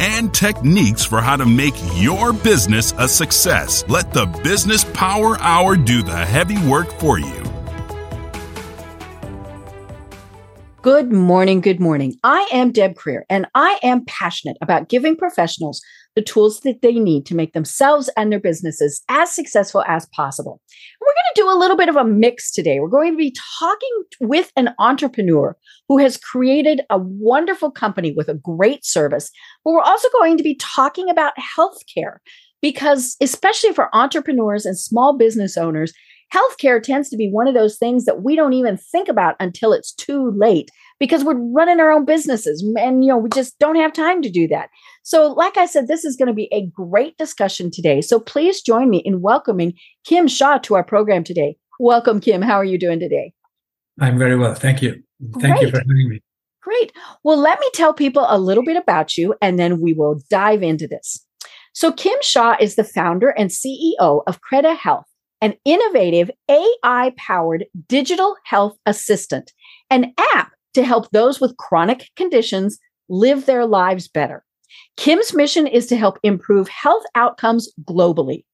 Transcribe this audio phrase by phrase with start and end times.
[0.00, 3.84] and techniques for how to make your business a success.
[3.88, 7.44] Let the Business Power Hour do the heavy work for you.
[10.80, 11.60] Good morning.
[11.60, 12.14] Good morning.
[12.22, 15.82] I am Deb Creer, and I am passionate about giving professionals
[16.18, 20.60] the tools that they need to make themselves and their businesses as successful as possible.
[21.00, 22.80] We're going to do a little bit of a mix today.
[22.80, 28.28] We're going to be talking with an entrepreneur who has created a wonderful company with
[28.28, 29.30] a great service,
[29.64, 32.16] but we're also going to be talking about healthcare
[32.60, 35.92] because, especially for entrepreneurs and small business owners,
[36.34, 39.72] healthcare tends to be one of those things that we don't even think about until
[39.72, 43.76] it's too late because we're running our own businesses and you know we just don't
[43.76, 44.68] have time to do that
[45.08, 48.02] so like i said this is going to be a great discussion today.
[48.02, 49.72] So please join me in welcoming
[50.04, 51.56] kim shah to our program today.
[51.80, 52.42] Welcome kim.
[52.42, 53.32] How are you doing today?
[53.98, 54.54] I'm very well.
[54.54, 55.02] Thank you.
[55.40, 55.62] Thank great.
[55.62, 56.20] you for having me.
[56.60, 56.92] Great.
[57.24, 60.62] Well let me tell people a little bit about you and then we will dive
[60.62, 61.24] into this.
[61.72, 65.06] So kim shah is the founder and ceo of creda health
[65.40, 69.52] an innovative AI powered digital health assistant,
[69.88, 72.78] an app to help those with chronic conditions
[73.08, 74.44] live their lives better.
[74.96, 78.44] Kim's mission is to help improve health outcomes globally.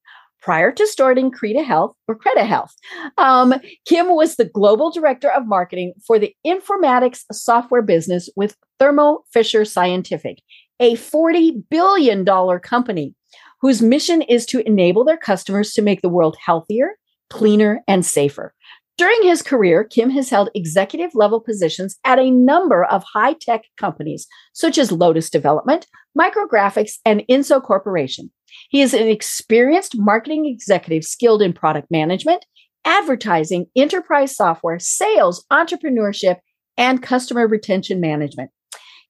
[0.41, 2.75] Prior to starting Creda Health or Creda Health,
[3.17, 3.55] um,
[3.87, 9.65] Kim was the global director of marketing for the informatics software business with Thermo Fisher
[9.65, 10.43] Scientific,
[10.81, 12.27] a $40 billion
[12.61, 13.15] company
[13.63, 16.99] whose mission is to enable their customers to make the world healthier,
[17.31, 18.53] cleaner, and safer.
[18.97, 23.65] During his career, Kim has held executive level positions at a number of high tech
[23.77, 25.85] companies, such as Lotus Development,
[26.17, 28.31] Micrografx, and Inso Corporation.
[28.69, 32.45] He is an experienced marketing executive skilled in product management,
[32.85, 36.37] advertising, enterprise software, sales, entrepreneurship,
[36.77, 38.51] and customer retention management.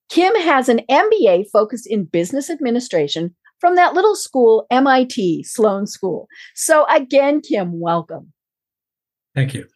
[0.09, 6.27] Kim has an MBA focused in business administration from that little school, MIT, Sloan School.
[6.55, 8.33] So, again, Kim, welcome.
[9.35, 9.67] Thank you.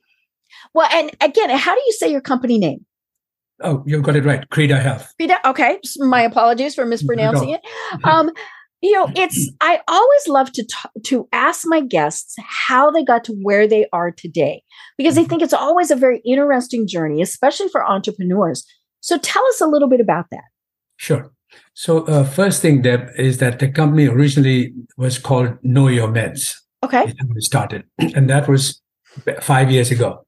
[0.75, 2.85] Well, and again, how do you say your company name?
[3.61, 4.49] Oh, you've got it right.
[4.51, 5.13] Creda Health.
[5.21, 5.39] Creda.
[5.45, 5.81] Okay.
[5.99, 7.61] My apologies for mispronouncing it.
[8.05, 8.31] Um,
[8.81, 13.25] you know, it's I always love to t- to ask my guests how they got
[13.25, 14.63] to where they are today
[14.97, 15.31] because I mm-hmm.
[15.31, 18.65] think it's always a very interesting journey, especially for entrepreneurs.
[19.01, 20.45] So tell us a little bit about that.
[20.97, 21.33] Sure.
[21.75, 26.55] So, uh, first thing, Deb, is that the company originally was called Know Your Meds.
[26.85, 27.13] Okay.
[27.35, 28.81] We started, and that was
[29.41, 30.25] five years ago.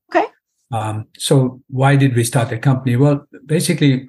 [0.71, 2.97] Um, so, why did we start the company?
[2.97, 4.09] Well, basically,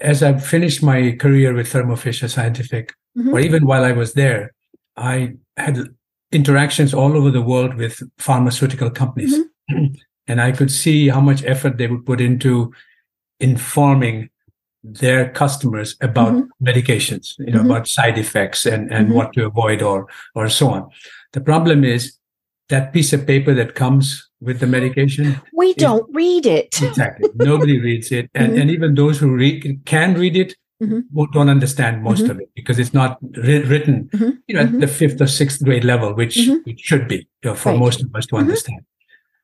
[0.00, 3.34] as I finished my career with Thermo Fisher Scientific, mm-hmm.
[3.34, 4.54] or even while I was there,
[4.96, 5.88] I had
[6.32, 9.36] interactions all over the world with pharmaceutical companies.
[9.70, 9.94] Mm-hmm.
[10.26, 12.72] and I could see how much effort they would put into
[13.40, 14.30] informing
[14.82, 16.64] their customers about mm-hmm.
[16.66, 17.70] medications, you know, mm-hmm.
[17.70, 19.16] about side effects and, and mm-hmm.
[19.16, 20.88] what to avoid or or so on.
[21.32, 22.16] The problem is
[22.68, 25.40] that piece of paper that comes with the medication.
[25.52, 26.80] We don't read it.
[26.82, 27.28] Exactly.
[27.34, 28.30] Nobody reads it.
[28.34, 28.60] And, mm-hmm.
[28.60, 31.24] and even those who read can read it mm-hmm.
[31.32, 32.32] don't understand most mm-hmm.
[32.32, 34.08] of it because it's not ri- written
[34.46, 37.54] you know, at the fifth or sixth grade level, which it should be you know,
[37.54, 37.78] for right.
[37.78, 38.80] most of us to understand.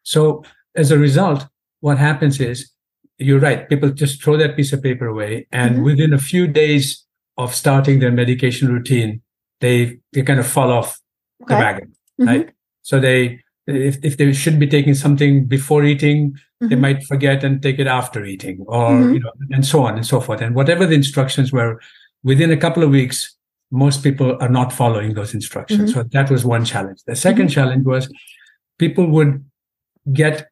[0.03, 1.47] So as a result,
[1.81, 2.71] what happens is
[3.19, 3.69] you're right.
[3.69, 5.85] People just throw that piece of paper away, and mm-hmm.
[5.85, 7.05] within a few days
[7.39, 9.23] of starting their medication routine,
[9.61, 11.01] they they kind of fall off
[11.43, 11.55] okay.
[11.55, 11.89] the wagon,
[12.21, 12.29] mm-hmm.
[12.29, 12.51] right?
[12.83, 16.69] So they if if they should be taking something before eating, mm-hmm.
[16.69, 19.15] they might forget and take it after eating, or mm-hmm.
[19.15, 20.41] you know, and so on and so forth.
[20.41, 21.81] And whatever the instructions were,
[22.23, 23.37] within a couple of weeks,
[23.71, 25.91] most people are not following those instructions.
[25.91, 26.01] Mm-hmm.
[26.01, 27.01] So that was one challenge.
[27.07, 27.47] The 2nd mm-hmm.
[27.49, 28.13] challenge was
[28.79, 29.45] people would
[30.13, 30.49] get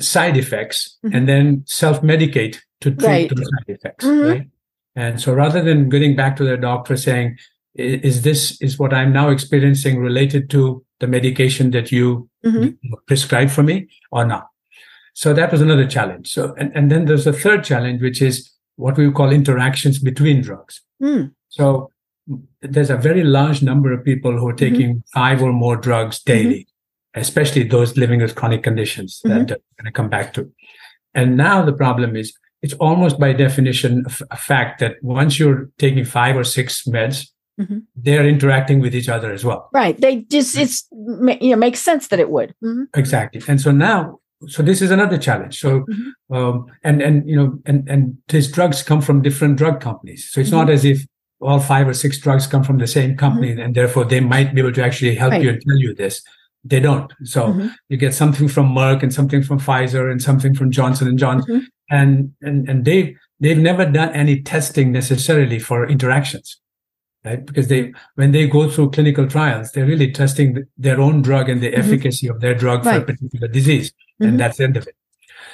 [0.00, 1.16] side effects mm-hmm.
[1.16, 3.30] and then self-medicate to treat right.
[3.34, 4.28] those side effects mm-hmm.
[4.28, 4.48] right
[4.94, 7.36] and so rather than getting back to their doctor saying
[7.74, 12.94] is this is what i'm now experiencing related to the medication that you mm-hmm.
[13.06, 14.48] prescribed for me or not
[15.14, 18.50] so that was another challenge so and, and then there's a third challenge which is
[18.76, 21.30] what we call interactions between drugs mm.
[21.48, 21.90] so
[22.60, 24.74] there's a very large number of people who are mm-hmm.
[24.74, 26.66] taking five or more drugs daily
[27.16, 29.46] especially those living with chronic conditions mm-hmm.
[29.46, 30.52] that I'm going to come back to.
[31.14, 36.04] And now the problem is it's almost by definition a fact that once you're taking
[36.04, 37.28] five or six meds,
[37.60, 37.78] mm-hmm.
[37.96, 39.68] they're interacting with each other as well.
[39.72, 40.00] Right.
[40.00, 42.54] They just it's you know makes sense that it would.
[42.62, 42.84] Mm-hmm.
[42.94, 43.42] Exactly.
[43.48, 46.34] And so now so this is another challenge so mm-hmm.
[46.34, 50.40] um, and and you know and and these drugs come from different drug companies so
[50.40, 50.58] it's mm-hmm.
[50.58, 51.04] not as if
[51.40, 53.60] all five or six drugs come from the same company mm-hmm.
[53.60, 55.42] and therefore they might be able to actually help right.
[55.42, 56.22] you and tell you this
[56.64, 57.68] they don't so mm-hmm.
[57.88, 61.56] you get something from merck and something from pfizer and something from johnson and johnson
[61.56, 61.66] mm-hmm.
[61.90, 66.60] and and and they they've never done any testing necessarily for interactions
[67.26, 67.44] right?
[67.44, 71.60] Because they, when they go through clinical trials, they're really testing their own drug and
[71.60, 71.80] the mm-hmm.
[71.80, 72.94] efficacy of their drug right.
[72.94, 74.28] for a particular disease, mm-hmm.
[74.28, 74.96] and that's the end of it.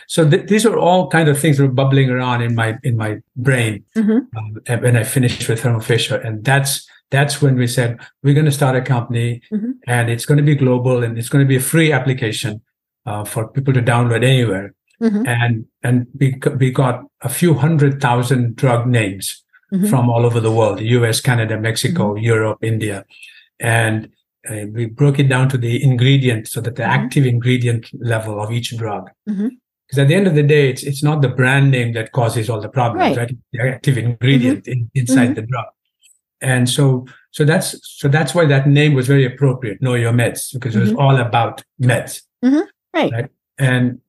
[0.07, 2.97] So th- these are all kind of things that are bubbling around in my in
[2.97, 4.37] my brain mm-hmm.
[4.37, 8.47] um, when I finished with Thermo Fisher, and that's that's when we said we're going
[8.47, 9.73] to start a company, mm-hmm.
[9.87, 12.61] and it's going to be global, and it's going to be a free application
[13.07, 14.75] uh, for people to download anywhere.
[15.01, 15.27] Mm-hmm.
[15.27, 19.43] And and we we got a few hundred thousand drug names
[19.73, 19.87] mm-hmm.
[19.87, 22.25] from all over the world US, Canada, Mexico, mm-hmm.
[22.25, 23.05] Europe, India.
[23.61, 24.11] And
[24.49, 27.05] uh, we broke it down to the ingredient so that the mm-hmm.
[27.05, 29.09] active ingredient level of each drug.
[29.25, 30.01] Because mm-hmm.
[30.01, 32.61] at the end of the day, it's, it's not the brand name that causes all
[32.61, 33.31] the problems, right?
[33.31, 33.37] right?
[33.53, 34.73] The active ingredient mm-hmm.
[34.73, 35.35] in, inside mm-hmm.
[35.35, 35.67] the drug.
[36.41, 39.81] And so, so that's, so that's why that name was very appropriate.
[39.81, 42.23] Know your meds because it was all about meds.
[42.43, 43.13] Right.
[43.13, 43.31] right.
[43.59, 44.01] And,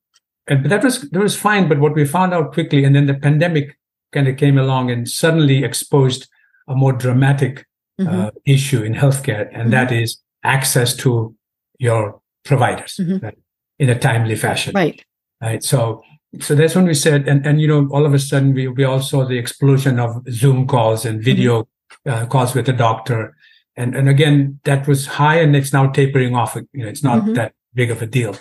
[0.48, 1.68] and that was, that was fine.
[1.68, 3.78] But what we found out quickly, and then the pandemic
[4.14, 6.28] kind of came along and suddenly exposed
[6.68, 7.66] a more dramatic
[8.00, 8.08] mm-hmm.
[8.08, 9.70] uh, issue in healthcare, and mm-hmm.
[9.70, 11.34] that is access to
[11.78, 13.24] your providers mm-hmm.
[13.24, 13.38] right,
[13.78, 14.72] in a timely fashion.
[14.74, 15.04] Right.
[15.40, 15.62] Right.
[15.62, 16.02] So,
[16.40, 18.84] so that's when we said, and and you know, all of a sudden we we
[18.84, 22.10] all saw the explosion of Zoom calls and video mm-hmm.
[22.10, 23.36] uh, calls with the doctor,
[23.76, 26.56] and and again that was high, and it's now tapering off.
[26.56, 27.34] You know, it's not mm-hmm.
[27.34, 28.36] that big of a deal,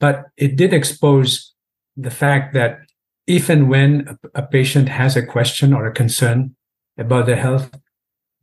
[0.00, 1.52] but it did expose
[1.96, 2.85] the fact that
[3.26, 6.54] if and when a, patient has a question or a concern
[6.96, 7.70] about their health,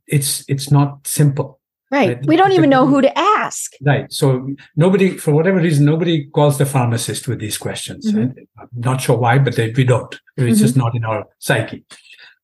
[0.06, 1.60] it's it's not simple.
[1.90, 2.16] Right.
[2.16, 2.26] right.
[2.26, 3.72] We don't even know who to ask.
[3.80, 4.12] Right.
[4.12, 8.10] So nobody, for whatever reason, nobody calls the pharmacist with these questions.
[8.10, 8.38] Mm-hmm.
[8.58, 10.12] I'm not sure why, but they, we don't.
[10.36, 10.64] It's mm-hmm.
[10.64, 11.84] just not in our psyche.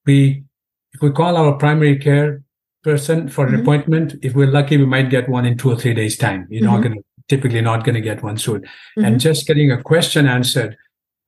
[0.06, 0.44] We,
[0.92, 2.42] if we call our primary care
[2.84, 3.62] person for an mm-hmm.
[3.62, 6.46] appointment, if we're lucky, we might get one in two or three days' time.
[6.48, 6.82] You're not mm-hmm.
[6.82, 8.64] going to, typically not going to get one soon.
[8.96, 9.16] And mm-hmm.
[9.16, 10.76] just getting a question answered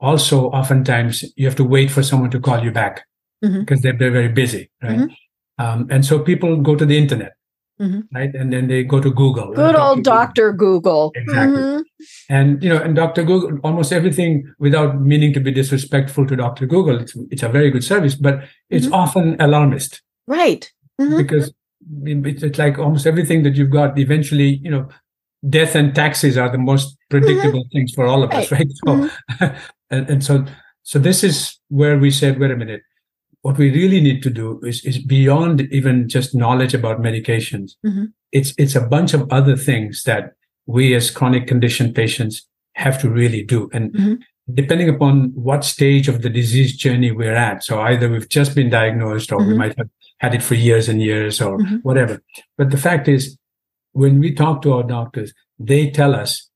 [0.03, 3.07] also oftentimes you have to wait for someone to call you back
[3.43, 3.61] mm-hmm.
[3.61, 5.65] because they're, they're very busy right mm-hmm.
[5.65, 7.33] um, and so people go to the internet
[7.81, 8.01] mm-hmm.
[8.15, 11.81] right and then they go to google good old dr google, exactly mm-hmm.
[12.29, 16.67] and you know and dr google almost everything without meaning to be disrespectful to dr
[16.67, 18.95] google it's, it's a very good service but it's mm-hmm.
[18.95, 21.17] often alarmist right mm-hmm.
[21.17, 21.53] because
[22.05, 24.89] it's like almost everything that you've got eventually you know
[25.49, 29.09] death and taxes are the most predictable things for all of us right so
[29.93, 30.45] and, and so
[30.83, 32.83] so this is where we said wait a minute
[33.43, 38.07] what we really need to do is, is beyond even just knowledge about medications mm-hmm.
[38.33, 40.33] it's it's a bunch of other things that
[40.67, 44.15] we as chronic condition patients have to really do and mm-hmm.
[44.55, 48.71] depending upon what stage of the disease journey we're at so either we've just been
[48.71, 49.51] diagnosed or mm-hmm.
[49.51, 51.77] we might have had it for years and years or mm-hmm.
[51.77, 52.23] whatever
[52.57, 53.37] but the fact is
[53.93, 56.49] when we talk to our doctors they tell us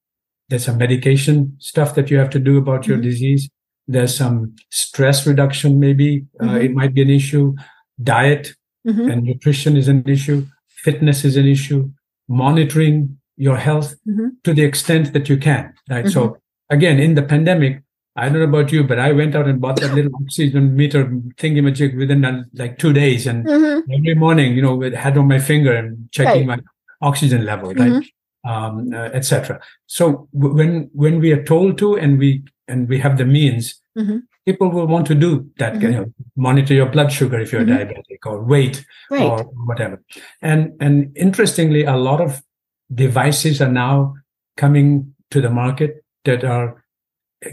[0.49, 3.09] there's some medication stuff that you have to do about your mm-hmm.
[3.09, 3.49] disease.
[3.89, 6.55] There's some stress reduction, maybe uh, mm-hmm.
[6.55, 7.55] uh, it might be an issue.
[8.03, 8.53] Diet
[8.87, 9.11] mm-hmm.
[9.11, 10.47] and nutrition is an issue.
[10.69, 11.91] Fitness is an issue.
[12.29, 14.29] Monitoring your health mm-hmm.
[14.45, 15.73] to the extent that you can.
[15.89, 16.09] Right.
[16.09, 16.75] So mm-hmm.
[16.75, 17.83] again, in the pandemic,
[18.19, 21.05] I don't know about you, but I went out and bought that little oxygen meter
[21.37, 23.27] thingy-majig within uh, like two days.
[23.27, 23.93] And mm-hmm.
[23.93, 26.59] every morning, you know, it had on my finger and checking right.
[26.59, 28.03] my oxygen level, right?
[28.47, 29.61] Um, uh, etc.
[29.87, 33.81] So w- when when we are told to and we and we have the means,
[33.99, 34.19] mm-hmm.
[34.45, 35.75] people will want to do that.
[35.75, 35.83] Mm-hmm.
[35.83, 37.91] You know, monitor your blood sugar if you're mm-hmm.
[37.91, 39.23] diabetic or weight right.
[39.23, 40.03] or whatever.
[40.41, 42.43] And and interestingly, a lot of
[42.95, 44.15] devices are now
[44.57, 46.85] coming to the market that are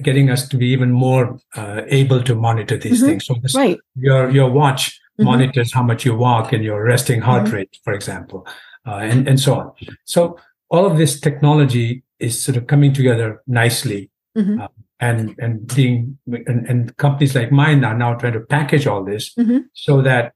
[0.02, 3.10] getting us to be even more uh, able to monitor these mm-hmm.
[3.10, 3.26] things.
[3.26, 3.78] So this, right.
[3.96, 5.26] your your watch mm-hmm.
[5.26, 7.56] monitors how much you walk and your resting heart mm-hmm.
[7.56, 8.48] rate, for example,
[8.86, 9.72] uh, and and so on.
[10.06, 10.38] So
[10.74, 14.10] all of this technology is sort of coming together nicely.
[14.36, 14.62] Mm-hmm.
[14.62, 14.68] Uh,
[15.00, 19.34] and and being and, and, companies like mine are now trying to package all this
[19.36, 19.60] mm-hmm.
[19.74, 20.34] so that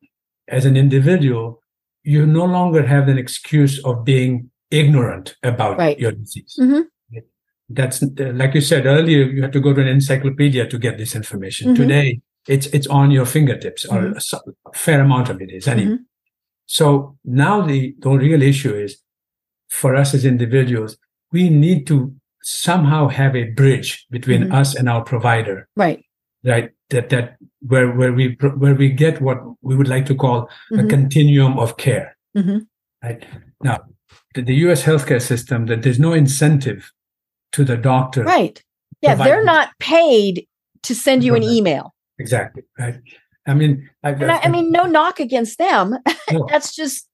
[0.47, 1.61] as an individual
[2.03, 5.97] you no longer have an excuse of being ignorant about right.
[5.99, 6.81] your disease mm-hmm.
[7.69, 11.15] that's like you said earlier you had to go to an encyclopedia to get this
[11.15, 11.83] information mm-hmm.
[11.83, 14.49] today it's it's on your fingertips or mm-hmm.
[14.69, 16.03] a, fair amount of it is anyway mm-hmm.
[16.65, 18.97] so now the the real issue is
[19.69, 20.97] for us as individuals,
[21.31, 24.53] we need to somehow have a bridge between mm-hmm.
[24.53, 25.67] us and our provider.
[25.75, 26.03] Right.
[26.43, 26.71] Right.
[26.89, 30.79] That that where where we where we get what we would like to call mm-hmm.
[30.79, 32.15] a continuum of care.
[32.37, 32.59] Mm-hmm.
[33.03, 33.25] Right
[33.61, 33.79] now,
[34.33, 34.83] the, the U.S.
[34.83, 36.91] healthcare system that there's no incentive
[37.51, 38.23] to the doctor.
[38.23, 38.63] Right.
[39.01, 40.47] Yeah, they're not paid
[40.83, 41.93] to send you an email.
[42.17, 42.63] Exactly.
[42.79, 42.99] Right.
[43.45, 45.97] I mean, I, I, I, mean, no knock against them.
[46.29, 46.45] No.
[46.49, 47.07] that's just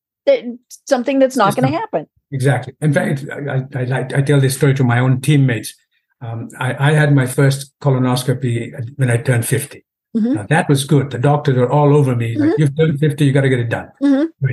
[0.87, 2.07] something that's not going to happen.
[2.33, 2.73] Exactly.
[2.81, 5.75] In fact, I, I, I, tell this story to my own teammates.
[6.19, 9.85] Um, I, I, had my first colonoscopy when I turned 50.
[10.17, 10.33] Mm-hmm.
[10.33, 11.11] Now, that was good.
[11.11, 12.33] The doctors were all over me.
[12.33, 12.43] Mm-hmm.
[12.43, 13.89] Like, you've turned 50, you got to get it done.
[14.01, 14.47] Mm-hmm.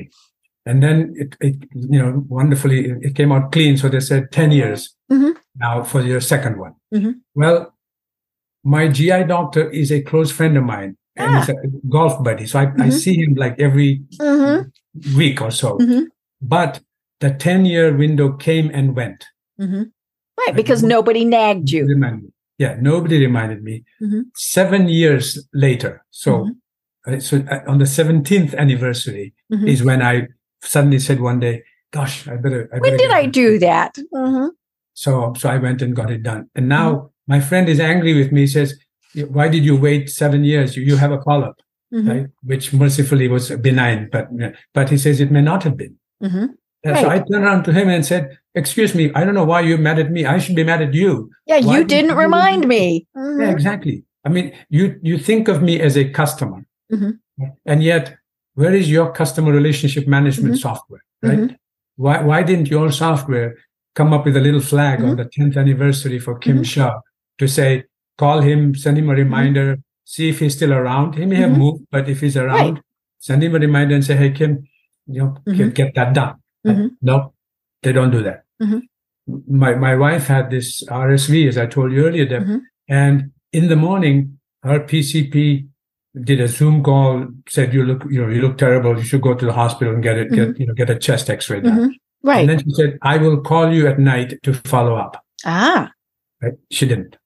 [0.66, 3.78] And then it, it, you know, wonderfully, it came out clean.
[3.78, 5.30] So they said 10 years mm-hmm.
[5.56, 6.74] now for your second one.
[6.94, 7.12] Mm-hmm.
[7.34, 7.74] Well,
[8.62, 11.40] my GI doctor is a close friend of mine and ah.
[11.40, 11.54] he's a
[11.88, 12.46] golf buddy.
[12.46, 12.82] So I, mm-hmm.
[12.82, 15.16] I see him like every mm-hmm.
[15.16, 15.78] week or so.
[15.78, 16.04] Mm-hmm.
[16.42, 16.80] But
[17.20, 19.26] the 10 year window came and went.
[19.60, 19.84] Mm-hmm.
[20.38, 20.56] Right.
[20.56, 21.86] Because nobody nagged you.
[21.86, 22.76] Reminded yeah.
[22.78, 23.84] Nobody reminded me.
[24.02, 24.20] Mm-hmm.
[24.34, 26.04] Seven years later.
[26.10, 27.14] So, mm-hmm.
[27.14, 29.32] uh, so uh, on the 17th anniversary
[29.66, 30.28] is when I
[30.62, 32.68] suddenly said one day, gosh, I better.
[32.70, 33.96] I better when did I do that?
[34.92, 36.50] So, so I went and got it done.
[36.54, 38.42] And now my friend is angry with me.
[38.42, 38.78] He says,
[39.28, 40.76] why did you wait seven years?
[40.76, 41.60] You, you have a call-up,
[41.92, 42.08] mm-hmm.
[42.10, 42.26] right?
[42.42, 44.28] Which mercifully was benign, but
[44.74, 45.96] but he says it may not have been.
[46.84, 46.94] Mm-hmm.
[46.94, 47.02] Right.
[47.02, 49.78] So I turned around to him and said, "Excuse me, I don't know why you're
[49.78, 50.24] mad at me.
[50.24, 51.30] I should be mad at you.
[51.46, 53.06] Yeah, why you didn't you remind me.
[53.16, 53.40] Mm-hmm.
[53.40, 54.04] Yeah, exactly.
[54.24, 57.44] I mean, you you think of me as a customer, mm-hmm.
[57.66, 58.16] and yet
[58.54, 60.68] where is your customer relationship management mm-hmm.
[60.68, 61.38] software, right?
[61.38, 61.54] Mm-hmm.
[61.96, 63.56] Why why didn't your software
[63.94, 67.00] come up with a little flag on the 10th anniversary for Kim Shah
[67.38, 67.84] to say
[68.20, 69.22] call him, send him a mm-hmm.
[69.24, 69.80] reminder, mm-hmm.
[70.04, 71.14] see if he's still around.
[71.14, 71.60] He may have mm-hmm.
[71.60, 72.82] moved, but if he's around, right.
[73.18, 74.64] send him a reminder and say, hey, Kim,
[75.06, 75.70] you know, mm-hmm.
[75.70, 76.36] get that done.
[76.66, 76.88] Mm-hmm.
[77.02, 77.32] No,
[77.82, 78.44] they don't do that.
[78.62, 78.78] Mm-hmm.
[79.46, 82.46] My, my wife had this RSV, as I told you earlier, Deb,
[82.88, 85.66] and in the morning, her PCP
[86.24, 88.96] did a Zoom call, said you look, you know, you look terrible.
[88.96, 91.30] You should go to the hospital and get it, get, you know, get a chest
[91.30, 91.94] X-ray done.
[92.22, 92.40] Right.
[92.40, 95.24] And then she said, I will call you at night to follow up.
[95.44, 95.90] Ah.
[96.42, 96.54] Right.
[96.70, 97.16] She didn't.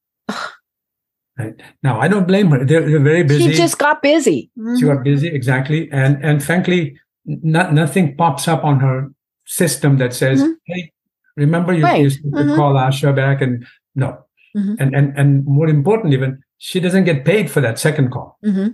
[1.36, 1.54] Right?
[1.82, 2.64] Now, I don't blame her.
[2.64, 3.50] They're, they're very busy.
[3.50, 4.52] She just got busy.
[4.58, 4.76] Mm-hmm.
[4.76, 5.90] She got busy, exactly.
[5.90, 9.10] And and frankly, not, nothing pops up on her
[9.46, 10.52] system that says, mm-hmm.
[10.66, 10.92] "Hey,
[11.36, 12.02] remember you right.
[12.02, 12.54] used to mm-hmm.
[12.54, 14.24] call Asha back?" And no,
[14.56, 14.74] mm-hmm.
[14.78, 18.68] and and and more important, even she doesn't get paid for that second call, mm-hmm.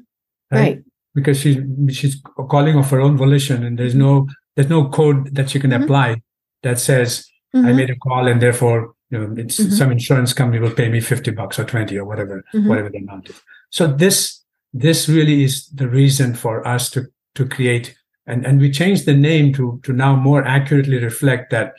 [0.50, 0.60] right?
[0.60, 0.78] right?
[1.14, 1.58] Because she's
[1.90, 5.70] she's calling of her own volition, and there's no there's no code that she can
[5.70, 5.84] mm-hmm.
[5.84, 6.22] apply
[6.62, 9.72] that says I made a call and therefore you know, it's mm-hmm.
[9.72, 12.68] some insurance company will pay me 50 bucks or 20 or whatever, mm-hmm.
[12.68, 13.40] whatever the amount is.
[13.70, 17.96] So this, this really is the reason for us to, to create
[18.30, 21.74] and, and we changed the name to, to now more accurately reflect that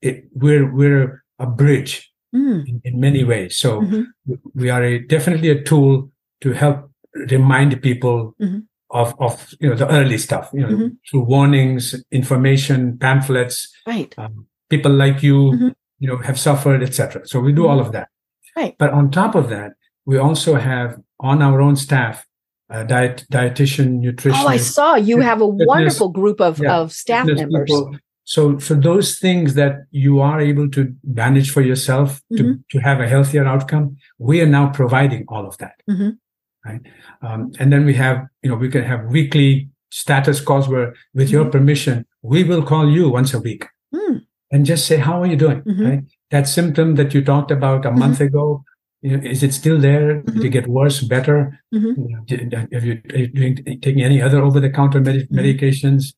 [0.00, 2.66] it, we're, we're a bridge mm.
[2.66, 3.56] in, in, many ways.
[3.56, 4.34] So mm-hmm.
[4.54, 6.10] we are a, definitely a tool
[6.42, 8.60] to help remind people mm-hmm.
[8.90, 10.88] of, of, you know, the early stuff, you know, mm-hmm.
[11.10, 14.14] through warnings, information, pamphlets, right.
[14.18, 17.26] Um, people like you mm-hmm you know, have suffered, etc.
[17.26, 18.08] So we do all of that.
[18.56, 18.76] Right.
[18.78, 19.72] But on top of that,
[20.04, 22.25] we also have on our own staff
[22.68, 24.40] a diet, dietitian, nutrition.
[24.42, 27.70] Oh, I saw you have a fitness, wonderful group of, yeah, of staff members.
[27.70, 27.96] People.
[28.24, 32.36] So, so those things that you are able to manage for yourself mm-hmm.
[32.36, 35.80] to, to have a healthier outcome, we are now providing all of that.
[35.88, 36.10] Mm-hmm.
[36.64, 36.80] Right.
[37.22, 41.28] Um, and then we have, you know, we can have weekly status calls where, with
[41.28, 41.34] mm-hmm.
[41.34, 43.66] your permission, we will call you once a week.
[43.94, 45.62] Mm and just say, how are you doing?
[45.62, 45.86] Mm-hmm.
[45.86, 46.04] Right?
[46.30, 47.98] That symptom that you talked about a mm-hmm.
[47.98, 48.64] month ago, you know,
[49.06, 50.22] is it still there?
[50.22, 50.36] Mm-hmm.
[50.36, 51.60] Did it get worse, better?
[51.74, 52.24] Mm-hmm.
[52.24, 55.38] Did, have you, are you doing, taking any other over-the-counter med- mm-hmm.
[55.38, 56.14] medications?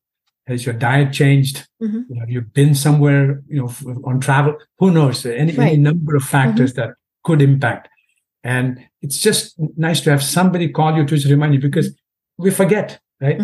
[0.47, 1.69] Has your diet changed?
[1.83, 2.15] Mm-hmm.
[2.19, 4.57] Have you been somewhere, you know, on travel?
[4.79, 5.27] Who knows?
[5.27, 5.73] Any, right.
[5.73, 7.89] any number of factors that could impact.
[8.43, 11.95] And it's just nice to have somebody call you to remind you because
[12.39, 13.39] we forget, right?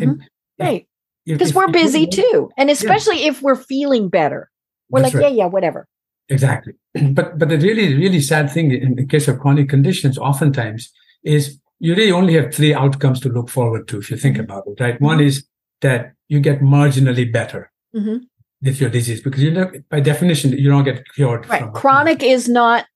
[0.59, 0.87] right.
[1.27, 2.51] Because we're busy too.
[2.57, 3.31] And especially yeah.
[3.31, 4.51] if we're feeling better.
[4.89, 5.33] We're That's like, right.
[5.33, 5.87] yeah, yeah, whatever.
[6.29, 6.75] Exactly.
[7.13, 11.59] But but the really, really sad thing in the case of chronic conditions, oftentimes, is
[11.81, 14.45] you really only have three outcomes to look forward to if you think mm-hmm.
[14.45, 14.95] about it, right?
[14.95, 15.05] Mm-hmm.
[15.05, 15.47] One is
[15.81, 18.19] that you get marginally better mm-hmm.
[18.63, 21.49] with your disease because you know by definition you don't get cured.
[21.49, 21.73] Right.
[21.73, 22.87] chronic is not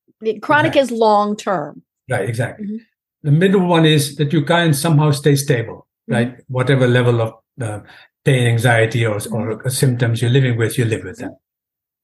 [0.40, 0.80] chronic exactly.
[0.80, 1.82] is long term.
[2.08, 2.66] Right, exactly.
[2.66, 2.76] Mm-hmm.
[3.24, 6.14] The middle one is that you can somehow stay stable, mm-hmm.
[6.14, 6.40] right?
[6.46, 7.80] Whatever level of uh,
[8.24, 9.68] pain, anxiety, or, or mm-hmm.
[9.68, 11.36] symptoms you're living with, you live with them.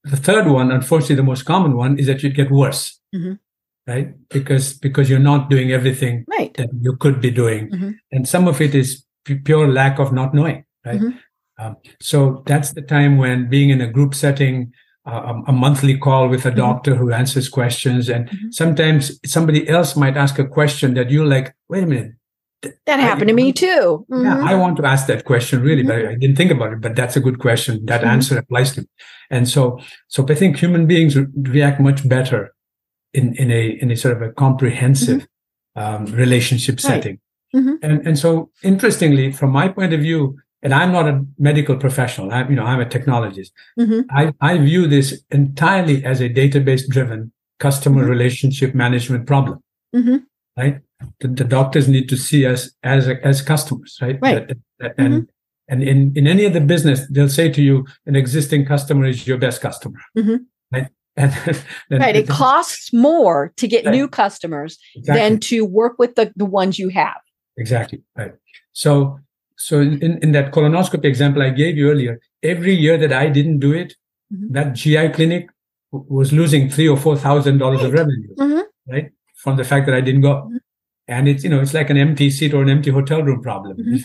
[0.05, 3.33] The third one, unfortunately, the most common one is that you get worse, mm-hmm.
[3.87, 4.13] right?
[4.29, 6.53] Because because you're not doing everything right.
[6.55, 7.91] that you could be doing, mm-hmm.
[8.11, 9.03] and some of it is
[9.43, 10.99] pure lack of not knowing, right?
[10.99, 11.17] Mm-hmm.
[11.57, 14.73] Um, so that's the time when being in a group setting,
[15.07, 16.57] uh, a, a, monthly call with a mm-hmm.
[16.57, 18.51] doctor who answers questions, and mm-hmm.
[18.51, 22.11] sometimes somebody else might ask a question that you're like, wait a minute,
[22.85, 24.05] that happened I, to me too.
[24.11, 24.25] Mm-hmm.
[24.25, 26.03] Yeah, I want to ask that question really, mm-hmm.
[26.03, 26.81] but I didn't think about it.
[26.81, 27.85] But that's a good question.
[27.85, 28.09] That mm-hmm.
[28.09, 28.87] answer applies to me.
[29.29, 32.53] And so, so I think human beings react much better
[33.13, 35.27] in in a in a sort of a comprehensive
[35.77, 36.05] mm-hmm.
[36.05, 36.81] um, relationship right.
[36.81, 37.19] setting.
[37.55, 37.75] Mm-hmm.
[37.81, 42.31] And and so, interestingly, from my point of view, and I'm not a medical professional.
[42.31, 43.51] I'm you know I'm a technologist.
[43.79, 44.01] Mm-hmm.
[44.09, 49.59] I I view this entirely as a database driven customer relationship management problem.
[50.57, 50.81] Right
[51.19, 54.19] the, the, doctors need to see us as as customers, right?
[54.21, 54.51] Right.
[54.97, 55.19] and mm-hmm.
[55.69, 59.37] and in in any other business, they'll say to you, an existing customer is your
[59.37, 60.37] best customer, mm-hmm.
[60.71, 60.87] right?
[61.17, 61.31] And,
[61.89, 62.13] and, right.
[62.13, 63.91] It costs more to get right.
[63.93, 65.21] new customers exactly.
[65.21, 67.21] than to work with the the ones you have.
[67.57, 68.01] Exactly.
[68.17, 68.33] Right.
[68.73, 69.17] So
[69.55, 73.59] so in, in that colonoscopy example I gave you earlier, every year that I didn't
[73.59, 73.95] do it,
[74.33, 74.53] mm-hmm.
[74.53, 75.47] that GI clinic
[75.91, 78.91] was losing three or four thousand dollars of revenue, mm-hmm.
[78.91, 79.11] right?
[79.37, 80.51] From the fact that I didn't go.
[81.07, 83.41] Mm-hmm and it's you know it's like an empty seat or an empty hotel room
[83.41, 83.97] problem mm-hmm.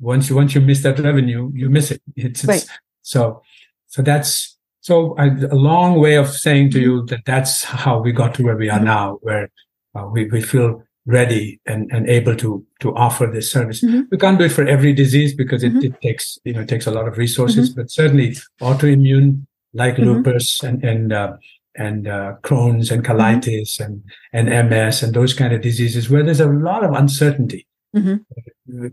[0.00, 2.66] once you once you miss that revenue you miss it it's, it's right.
[3.02, 3.42] so
[3.86, 6.90] so that's so I, a long way of saying to mm-hmm.
[6.90, 8.84] you that that's how we got to where we are mm-hmm.
[8.84, 9.50] now where
[9.94, 14.02] uh, we, we feel ready and, and able to to offer this service mm-hmm.
[14.10, 15.86] we can't do it for every disease because it, mm-hmm.
[15.86, 17.80] it takes you know it takes a lot of resources mm-hmm.
[17.80, 21.36] but certainly autoimmune like lupus and and uh,
[21.76, 23.16] and uh, Crohn's and mm-hmm.
[23.16, 23.98] colitis mm-hmm.
[24.32, 27.66] and, and MS and those kind of diseases where there's a lot of uncertainty.
[27.96, 28.88] Mm-hmm.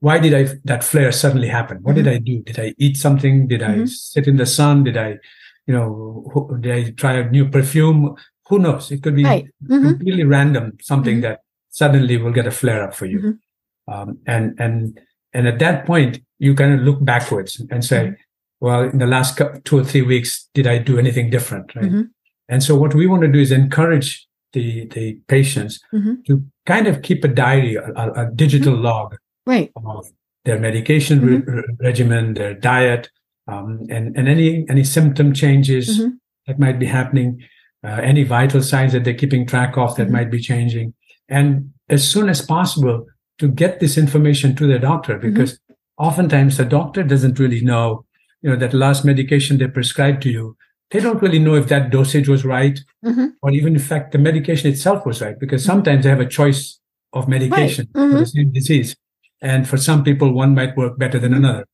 [0.00, 1.78] Why did I that flare suddenly happen?
[1.82, 2.04] What mm-hmm.
[2.04, 2.42] did I do?
[2.42, 3.48] Did I eat something?
[3.48, 3.86] Did I mm-hmm.
[3.86, 4.84] sit in the sun?
[4.84, 5.18] Did I,
[5.66, 8.14] you know, did I try a new perfume?
[8.48, 8.90] Who knows?
[8.90, 9.46] It could be right.
[9.64, 9.88] Mm-hmm.
[9.88, 11.40] completely random, something that
[11.70, 13.38] suddenly will get a flare up for you.
[13.88, 15.00] Um, and and
[15.32, 18.14] and at that point, you kind of look backwards and say,
[18.62, 21.74] well, in the last two or three weeks, did I do anything different?
[21.74, 21.86] Right.
[21.86, 22.02] Mm-hmm.
[22.48, 26.22] And so what we want to do is encourage the, the patients mm-hmm.
[26.28, 28.84] to kind of keep a diary, a, a digital mm-hmm.
[28.84, 29.16] log
[29.46, 29.72] right.
[29.74, 30.06] of
[30.44, 31.50] their medication mm-hmm.
[31.50, 33.10] re- regimen, their diet,
[33.48, 36.10] um, and, and any, any symptom changes mm-hmm.
[36.46, 37.42] that might be happening,
[37.82, 40.12] uh, any vital signs that they're keeping track of that mm-hmm.
[40.12, 40.94] might be changing.
[41.28, 43.06] And as soon as possible
[43.38, 45.58] to get this information to their doctor, because
[45.98, 48.04] oftentimes the doctor doesn't really know
[48.42, 50.56] you know that last medication they prescribed to you
[50.90, 53.28] they don't really know if that dosage was right mm-hmm.
[53.40, 56.78] or even in fact the medication itself was right because sometimes they have a choice
[57.12, 58.02] of medication right.
[58.02, 58.12] mm-hmm.
[58.12, 58.96] for the same disease
[59.40, 61.66] and for some people one might work better than another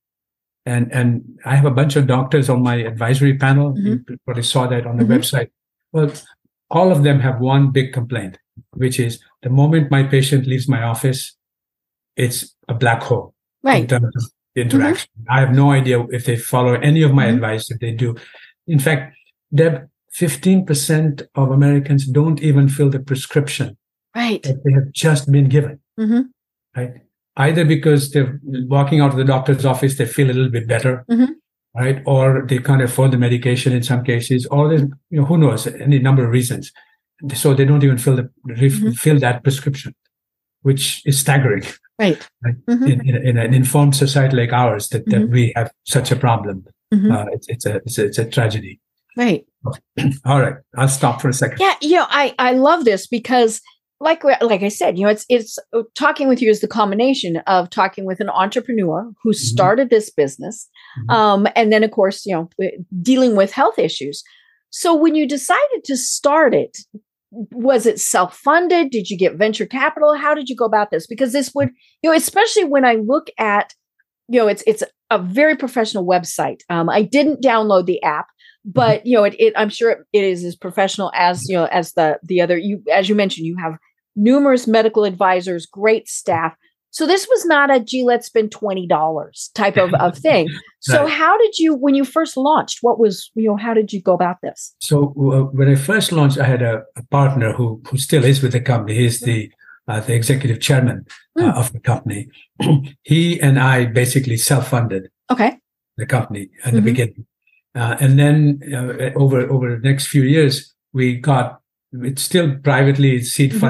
[0.66, 3.86] and and i have a bunch of doctors on my advisory panel mm-hmm.
[4.08, 5.14] you probably saw that on the mm-hmm.
[5.14, 5.50] website
[5.92, 6.12] well
[6.70, 8.38] all of them have one big complaint
[8.74, 11.36] which is the moment my patient leaves my office
[12.16, 15.08] it's a black hole right in terms of interaction.
[15.20, 15.32] Mm-hmm.
[15.32, 17.36] I have no idea if they follow any of my mm-hmm.
[17.36, 18.16] advice, if they do.
[18.66, 19.16] In fact,
[19.54, 23.76] Deb, 15% of Americans don't even fill the prescription
[24.14, 24.42] right.
[24.42, 25.80] that they have just been given.
[25.98, 26.22] Mm-hmm.
[26.76, 26.94] Right.
[27.36, 31.04] Either because they're walking out of the doctor's office, they feel a little bit better,
[31.08, 31.32] mm-hmm.
[31.76, 32.02] right?
[32.04, 35.66] Or they can't afford the medication in some cases, or there's, you know, who knows,
[35.66, 36.72] any number of reasons.
[37.34, 38.90] So they don't even fill the, mm-hmm.
[38.90, 39.94] fill that prescription,
[40.62, 41.62] which is staggering.
[41.98, 42.28] Right.
[42.46, 42.84] Mm-hmm.
[42.84, 45.32] In, in, in, an informed society like ours, that, that mm-hmm.
[45.32, 46.64] we have such a problem.
[46.94, 47.10] Mm-hmm.
[47.10, 48.80] Uh, it's, it's, a, it's, a, it's a tragedy.
[49.16, 49.44] Right.
[50.24, 50.54] All right.
[50.76, 51.58] I'll stop for a second.
[51.60, 51.74] Yeah.
[51.80, 53.60] You know, I, I love this because
[54.00, 57.38] like like I said, you know, it's it's uh, talking with you is the combination
[57.48, 59.34] of talking with an entrepreneur who mm-hmm.
[59.34, 60.68] started this business,
[61.00, 61.10] mm-hmm.
[61.10, 62.48] um, and then of course, you know,
[63.02, 64.22] dealing with health issues.
[64.70, 66.78] So when you decided to start it,
[67.30, 68.90] was it self-funded?
[68.90, 70.16] Did you get venture capital?
[70.16, 71.06] How did you go about this?
[71.06, 71.70] Because this would
[72.02, 73.74] you know especially when i look at
[74.28, 76.60] you know it's it's a very professional website.
[76.68, 78.70] Um, i didn't download the app mm-hmm.
[78.72, 81.92] but you know it, it i'm sure it is as professional as you know as
[81.94, 83.76] the the other you as you mentioned you have
[84.16, 86.54] numerous medical advisors great staff
[86.90, 90.48] so this was not a gee, let's spend twenty dollars type of, of thing.
[90.80, 91.12] So right.
[91.12, 92.78] how did you when you first launched?
[92.82, 94.74] What was you know how did you go about this?
[94.80, 98.42] So uh, when I first launched, I had a, a, partner who who still is
[98.42, 98.94] with the company.
[98.94, 99.50] He's the
[99.86, 101.06] uh, the executive chairman
[101.38, 101.54] uh, mm.
[101.54, 102.28] of the company.
[103.02, 105.10] he and I basically self funded.
[105.30, 105.58] Okay.
[105.96, 106.76] The company in mm-hmm.
[106.76, 107.26] the beginning,
[107.74, 111.60] uh, and then uh, over over the next few years, we got
[111.92, 113.60] it's still privately seed mm-hmm.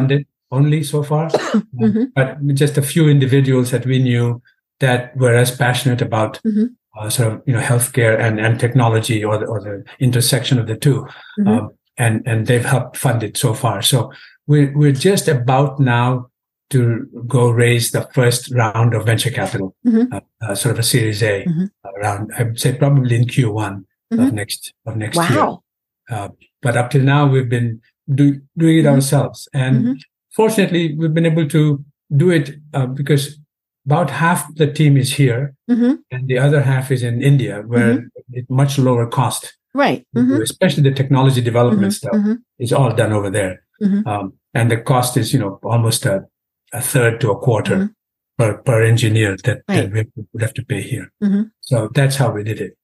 [0.51, 2.05] Only so far, mm-hmm.
[2.15, 4.41] but just a few individuals that we knew
[4.81, 6.67] that were as passionate about mm-hmm.
[6.99, 10.67] uh, sort of you know healthcare and and technology or the, or the intersection of
[10.67, 10.95] the 2
[11.41, 11.49] mm-hmm.
[11.49, 13.83] um, and and they've helped fund it so far.
[13.83, 14.13] So
[14.47, 16.31] we're we're just about now
[16.71, 20.13] to go raise the first round of venture capital, mm-hmm.
[20.13, 21.65] uh, uh, sort of a Series A mm-hmm.
[21.97, 24.37] around I would say probably in Q1 of mm-hmm.
[24.37, 25.29] next of next wow.
[25.29, 26.19] year.
[26.19, 26.29] Uh,
[26.63, 27.81] but up till now we've been
[28.13, 31.85] do, doing it ourselves and fortunately, we've been able to
[32.17, 33.39] do it uh, because
[33.87, 35.95] about half the team is here mm-hmm.
[36.11, 38.33] and the other half is in India, where mm-hmm.
[38.33, 39.57] it's much lower cost.
[39.75, 40.07] Right.
[40.17, 40.43] Mm-hmm.
[40.43, 42.09] Especially the technology development mm-hmm.
[42.09, 42.35] stuff mm-hmm.
[42.59, 43.63] is all done over there.
[44.07, 46.27] Um, and the cost is, you know, almost a,
[46.73, 47.91] a third to a quarter
[48.37, 49.91] per, per engineer that, right.
[49.91, 51.13] that, we would have to pay here.
[51.61, 52.77] So that's how we did it.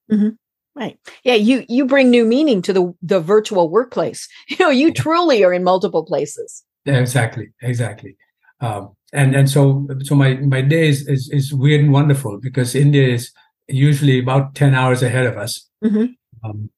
[0.77, 0.99] Right.
[1.23, 4.29] Yeah, you you bring new meaning to the the virtual workplace.
[4.49, 6.65] You know, you truly are in multiple places.
[6.85, 7.53] Yeah, exactly.
[7.63, 8.17] Exactly.
[8.61, 12.75] Um, and and so so my my day is, is, is weird and wonderful because
[12.75, 13.31] India is
[13.69, 16.07] usually about ten hours ahead of us, mm-hmm.
[16.45, 16.69] um,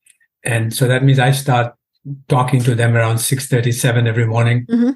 [0.44, 1.74] and so that means I start
[2.28, 4.90] talking to them around six thirty seven every morning, mm-hmm.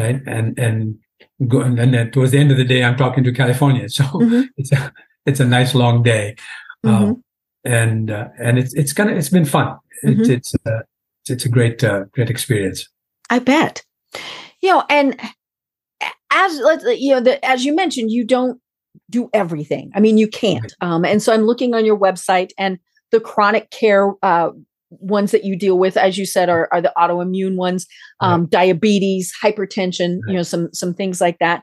[0.00, 0.20] right?
[0.26, 0.98] And and
[1.48, 4.42] go and then towards the end of the day I'm talking to California, so mm-hmm.
[4.56, 4.92] it's a
[5.26, 6.36] it's a nice long day,
[6.86, 6.94] mm-hmm.
[6.94, 7.24] um,
[7.64, 9.76] and uh, and it's it's kind of it's been fun.
[10.02, 10.32] It's mm-hmm.
[10.32, 10.82] it's uh,
[11.28, 12.88] it's a great uh, great experience.
[13.30, 13.82] I bet.
[14.64, 15.20] You know, and
[16.30, 18.58] as let's you know the, as you mentioned you don't
[19.10, 19.92] do everything.
[19.94, 20.72] I mean you can't.
[20.80, 22.78] Um, and so i'm looking on your website and
[23.10, 24.52] the chronic care uh,
[24.88, 27.86] ones that you deal with as you said are, are the autoimmune ones
[28.20, 28.50] um, right.
[28.50, 30.30] diabetes hypertension right.
[30.30, 31.62] you know some some things like that.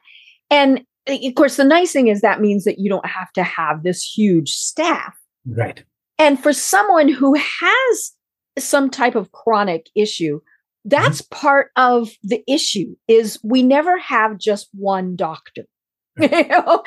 [0.51, 3.41] And eh, of course the nice thing is that means that you don't have to
[3.41, 5.15] have this huge staff.
[5.47, 5.83] Right.
[6.19, 8.11] And for someone who has
[8.59, 10.39] some type of chronic issue
[10.85, 11.35] that's mm-hmm.
[11.35, 15.65] part of the issue is we never have just one doctor
[16.19, 16.83] you know?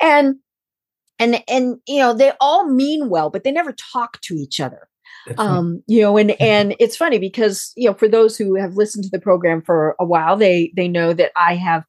[0.00, 0.36] And
[1.18, 4.88] and and you know they all mean well but they never talk to each other.
[5.38, 9.04] Um you know and and it's funny because you know for those who have listened
[9.04, 11.84] to the program for a while they they know that i have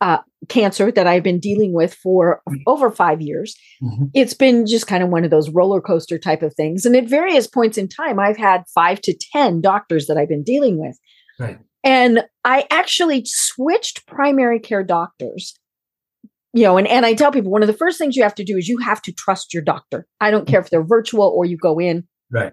[0.00, 0.18] uh,
[0.48, 2.62] cancer that I've been dealing with for mm-hmm.
[2.66, 3.54] over five years.
[3.82, 4.04] Mm-hmm.
[4.14, 6.84] It's been just kind of one of those roller coaster type of things.
[6.84, 10.44] And at various points in time, I've had five to 10 doctors that I've been
[10.44, 10.98] dealing with.
[11.38, 11.58] Right.
[11.84, 15.58] And I actually switched primary care doctors.
[16.52, 18.44] You know, and, and I tell people one of the first things you have to
[18.44, 20.06] do is you have to trust your doctor.
[20.20, 22.08] I don't care if they're virtual or you go in.
[22.30, 22.52] Right.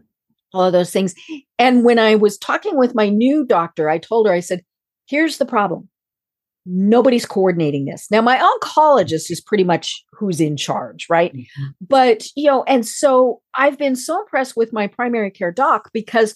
[0.54, 1.15] All of those things.
[1.58, 4.62] And when I was talking with my new doctor, I told her, I said,
[5.08, 5.89] here's the problem
[6.65, 8.08] nobody's coordinating this.
[8.10, 11.34] Now, my oncologist is pretty much who's in charge, right?
[11.34, 11.63] Mm-hmm.
[11.82, 16.36] But, you know, and so I've been so impressed with my primary care doc because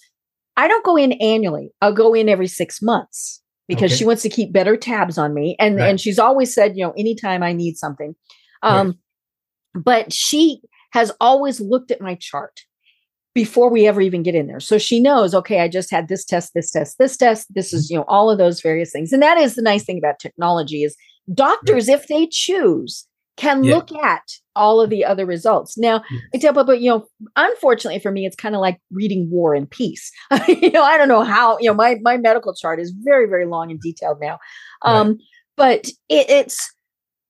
[0.56, 1.70] I don't go in annually.
[1.80, 3.98] I'll go in every six months because okay.
[3.98, 5.56] she wants to keep better tabs on me.
[5.58, 5.88] And, right.
[5.88, 8.14] and she's always said, you know, anytime I need something.
[8.62, 8.86] Um,
[9.74, 9.82] right.
[9.84, 10.60] But she
[10.92, 12.60] has always looked at my chart
[13.34, 14.60] before we ever even get in there.
[14.60, 17.46] So she knows, okay, I just had this test, this test, this test.
[17.54, 19.12] This is, you know, all of those various things.
[19.12, 20.96] And that is the nice thing about technology is
[21.32, 23.76] doctors, if they choose, can yeah.
[23.76, 24.22] look at
[24.56, 25.78] all of the other results.
[25.78, 26.02] Now,
[26.34, 26.50] yeah.
[26.50, 30.10] but, but you know, unfortunately for me, it's kind of like reading War and Peace.
[30.48, 31.58] you know, I don't know how.
[31.58, 34.38] You know, my my medical chart is very very long and detailed now,
[34.82, 35.16] um, right.
[35.56, 36.74] but it, it's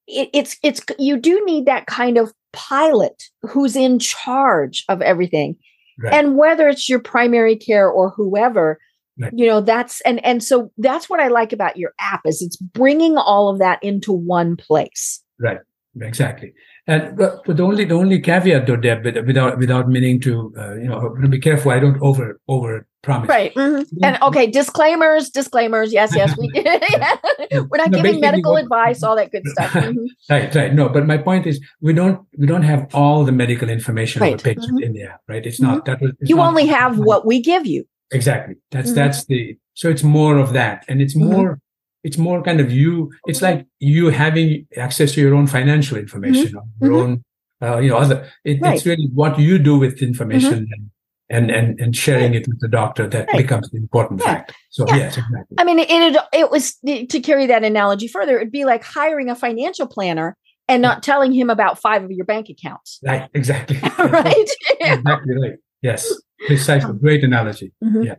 [0.07, 5.57] it, it's it's you do need that kind of pilot who's in charge of everything
[5.99, 6.15] Right.
[6.15, 8.79] And whether it's your primary care or whoever,
[9.19, 9.33] right.
[9.35, 12.57] you know, that's and and so that's what I like about your app is it's
[12.57, 15.23] bringing all of that into one place.
[15.41, 15.59] Right.
[16.01, 16.53] Exactly.
[16.89, 20.89] And but, the only the only caveat though, Deb, without without meaning to uh, you
[20.89, 23.29] know be careful, I don't over over promise.
[23.29, 23.55] Right.
[23.55, 24.03] Mm-hmm.
[24.03, 25.93] And okay, disclaimers, disclaimers.
[25.93, 26.65] Yes, yes, we did.
[27.71, 29.71] we're not no, giving medical what, advice, all that good stuff.
[29.73, 30.07] Mm-hmm.
[30.31, 30.73] Right, right.
[30.73, 34.35] No, but my point is we don't we don't have all the medical information right.
[34.35, 34.85] of a patient mm-hmm.
[34.85, 35.45] in there, right?
[35.45, 35.91] It's not mm-hmm.
[35.91, 37.85] that was, you only have what we give you.
[38.13, 38.55] Exactly.
[38.71, 38.95] That's mm-hmm.
[38.95, 40.87] that's the so it's more of that.
[40.89, 41.33] And it's mm-hmm.
[41.33, 41.61] more
[42.05, 46.55] it's more kind of you, it's like you having access to your own financial information,
[46.81, 47.25] your own
[47.61, 48.77] uh, you know, other it, right.
[48.77, 50.91] it's really what you do with information and
[51.31, 52.43] and and and sharing right.
[52.43, 53.37] it with the doctor that right.
[53.37, 54.27] becomes the important yeah.
[54.27, 54.55] fact.
[54.71, 54.97] So yeah.
[54.97, 55.57] yes, exactly.
[55.59, 58.37] I mean, it, it it was to carry that analogy further.
[58.39, 60.37] It'd be like hiring a financial planner
[60.69, 63.01] and not telling him about five of your bank accounts.
[63.03, 63.29] Right.
[63.35, 63.79] Exactly.
[63.99, 64.51] right.
[64.81, 65.57] exactly right.
[65.83, 66.13] Yes.
[66.47, 66.95] Precisely.
[66.95, 67.73] Great analogy.
[67.83, 68.03] Mm-hmm.
[68.03, 68.17] Yeah.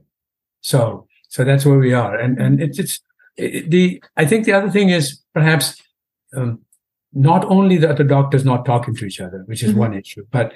[0.62, 3.02] So so that's where we are, and and it's it's it,
[3.40, 5.82] the I think the other thing is perhaps.
[6.36, 6.60] Um,
[7.12, 9.80] not only that the doctors not talking to each other, which is mm-hmm.
[9.80, 10.54] one issue, but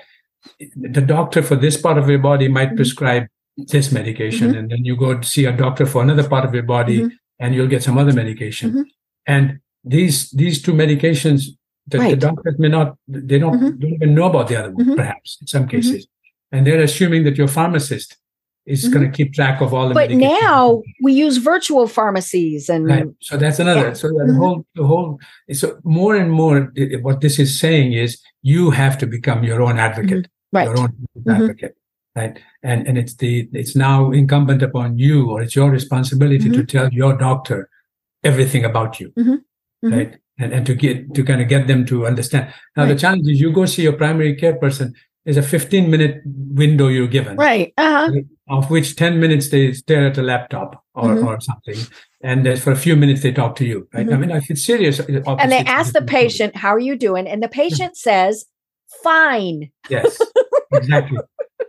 [0.76, 2.76] the doctor for this part of your body might mm-hmm.
[2.76, 4.58] prescribe this medication mm-hmm.
[4.60, 7.16] and then you go to see a doctor for another part of your body mm-hmm.
[7.40, 8.82] and you'll get some other medication mm-hmm.
[9.28, 11.50] and these these two medications
[11.88, 12.10] the, right.
[12.12, 13.80] the doctors may not they don't, mm-hmm.
[13.80, 16.08] don't even know about the other one perhaps in some cases
[16.52, 18.18] and they're assuming that your pharmacist
[18.66, 22.70] is going to keep track of all of the but now we use virtual pharmacies
[22.70, 23.06] and right.
[23.20, 23.94] so that's another yeah.
[23.94, 25.20] so the whole the whole
[25.52, 26.72] so more and more
[27.02, 30.66] what this is saying is you have to become your own advocate right.
[30.66, 31.30] your own mm-hmm.
[31.30, 31.76] advocate
[32.16, 36.62] right and and it's the it's now incumbent upon you or it's your responsibility mm-hmm.
[36.62, 37.70] to tell your doctor
[38.24, 39.34] everything about you mm-hmm.
[39.34, 39.94] mm-hmm.
[39.94, 42.54] right and, and to get to kind of get them to understand.
[42.76, 42.90] Now right.
[42.90, 44.96] the challenge is you go see your primary care person.
[45.26, 47.74] There's a 15 minute window you're given, right?
[47.78, 48.12] Uh-huh.
[48.50, 51.28] Of which 10 minutes they stare at a laptop or, mm-hmm.
[51.28, 51.78] or something,
[52.22, 53.88] and for a few minutes they talk to you.
[53.94, 54.06] Right?
[54.06, 54.14] Mm-hmm.
[54.14, 57.42] I mean, if it's serious, and they ask the patient, "How are you doing?" and
[57.42, 58.46] the patient says,
[59.02, 60.22] "Fine." Yes,
[60.74, 61.20] exactly.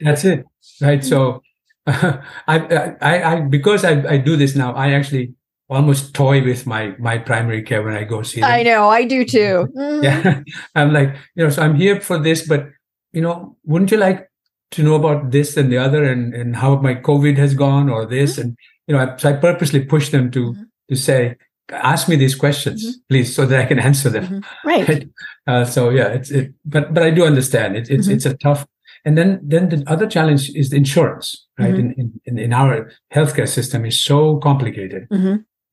[0.01, 0.45] That's it,
[0.81, 1.05] right?
[1.05, 1.41] So,
[1.87, 5.35] I, I, I, because I, I do this now, I actually
[5.69, 8.51] almost toy with my my primary care when I go see them.
[8.51, 9.69] I know, I do too.
[9.77, 10.05] Mm-hmm.
[10.05, 10.43] Yeah,
[10.75, 12.69] I'm like, you know, so I'm here for this, but
[13.15, 14.29] you know, wouldn't you like
[14.73, 18.05] to know about this and the other, and and how my COVID has gone, or
[18.07, 18.41] this, mm-hmm.
[18.43, 20.63] and you know, I, so I purposely push them to mm-hmm.
[20.91, 21.37] to say,
[21.71, 22.99] ask me these questions, mm-hmm.
[23.09, 24.25] please, so that I can answer them.
[24.25, 24.69] Mm-hmm.
[24.69, 25.09] Right.
[25.47, 28.17] uh, so yeah, it's it, but but I do understand it, it's mm-hmm.
[28.17, 28.67] it's a tough.
[29.07, 31.75] And then then the other challenge is the insurance, right?
[31.75, 35.07] In, in in our healthcare system is so complicated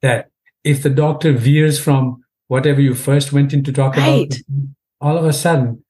[0.01, 0.29] that
[0.65, 4.25] if the doctor veers from whatever you first went in to talk right.
[4.25, 4.37] about,
[4.99, 5.81] all of a sudden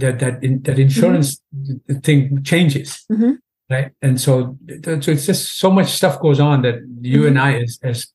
[0.00, 1.98] that that in, that insurance mm-hmm.
[1.98, 3.32] thing changes, mm-hmm.
[3.70, 3.92] right?
[4.00, 7.28] And so, so it's just so much stuff goes on that you mm-hmm.
[7.28, 8.06] and I, as as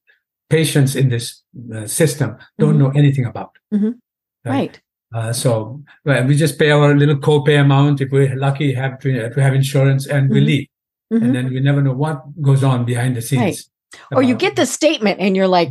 [0.49, 2.79] patients in this uh, system, don't mm-hmm.
[2.79, 3.57] know anything about.
[3.73, 3.91] Mm-hmm.
[4.45, 4.53] Right.
[4.53, 4.81] right.
[5.15, 9.33] Uh, so well, we just pay our little copay amount if we're lucky have to,
[9.33, 10.45] to have insurance and we mm-hmm.
[10.45, 10.67] leave,
[11.11, 13.41] and then we never know what goes on behind the scenes.
[13.41, 13.63] Right
[14.11, 15.69] or you get the statement and you're like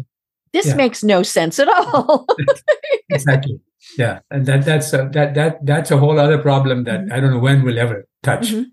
[0.56, 0.74] this yeah.
[0.82, 2.26] makes no sense at all
[3.10, 3.60] exactly
[3.98, 7.12] yeah and that that's a, that that that's a whole other problem that mm-hmm.
[7.12, 8.64] i don't know when we'll ever touch mm-hmm.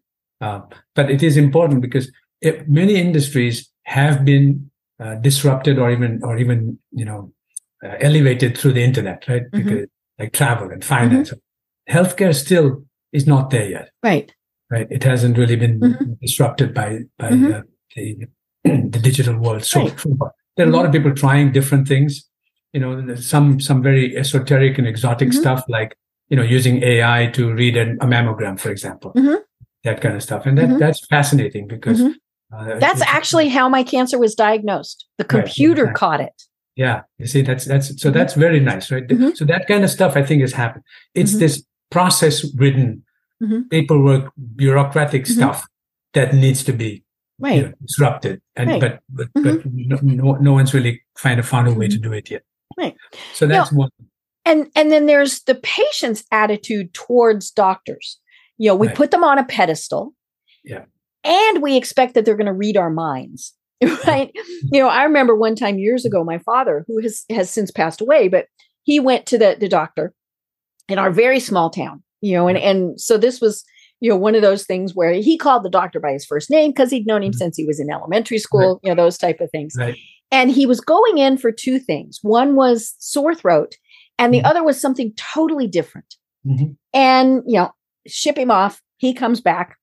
[0.45, 0.61] uh,
[0.95, 2.09] but it is important because
[2.41, 7.33] it, many industries have been uh, disrupted or even or even you know
[7.85, 9.57] uh, elevated through the internet right mm-hmm.
[9.57, 9.87] because
[10.19, 11.97] like travel and finance mm-hmm.
[11.97, 14.33] healthcare still is not there yet right
[14.71, 16.13] right it hasn't really been mm-hmm.
[16.21, 17.51] disrupted by by mm-hmm.
[17.51, 18.27] the
[18.65, 19.99] the digital world so right.
[19.99, 20.33] far.
[20.55, 20.73] There are mm-hmm.
[20.73, 21.03] a lot of mm-hmm.
[21.03, 22.29] people trying different things.
[22.73, 25.39] You know, some some very esoteric and exotic mm-hmm.
[25.39, 25.95] stuff like
[26.29, 29.35] you know using AI to read a, a mammogram, for example, mm-hmm.
[29.83, 30.79] that kind of stuff, and that mm-hmm.
[30.79, 32.13] that's fascinating because mm-hmm.
[32.55, 35.05] uh, that's actually how my cancer was diagnosed.
[35.17, 36.43] The computer right, caught it.
[36.75, 39.03] Yeah, you see, that's that's so that's very nice, right?
[39.35, 40.83] So that kind of stuff I think has happened.
[41.13, 43.03] It's this process-ridden,
[43.69, 45.67] paperwork, bureaucratic stuff
[46.13, 47.03] that needs to be
[47.39, 47.55] right.
[47.55, 48.41] you know, disrupted.
[48.55, 48.81] And right.
[48.81, 49.91] but but, mm-hmm.
[49.91, 52.09] but no, no, one's really find a found a way to mm-hmm.
[52.09, 52.43] do it yet.
[52.77, 52.95] Right.
[53.33, 53.89] So that's now, one.
[54.45, 58.19] And and then there's the patient's attitude towards doctors.
[58.57, 58.95] You know, we right.
[58.95, 60.13] put them on a pedestal.
[60.63, 60.85] Yeah.
[61.23, 63.53] And we expect that they're going to read our minds.
[64.07, 64.31] Right.
[64.71, 67.99] you know, I remember one time years ago, my father, who has has since passed
[67.99, 68.45] away, but
[68.83, 70.13] he went to the, the doctor
[70.87, 73.65] in our very small town, you know, and, and so this was
[74.03, 76.71] you know, one of those things where he called the doctor by his first name
[76.71, 77.37] because he'd known him mm-hmm.
[77.37, 78.79] since he was in elementary school, right.
[78.83, 79.75] you know, those type of things.
[79.77, 79.97] Right.
[80.29, 82.19] And he was going in for two things.
[82.21, 83.75] One was sore throat,
[84.19, 84.47] and the mm-hmm.
[84.47, 86.15] other was something totally different.
[86.45, 86.73] Mm-hmm.
[86.93, 87.71] And, you know,
[88.05, 88.81] ship him off.
[88.97, 89.77] He comes back.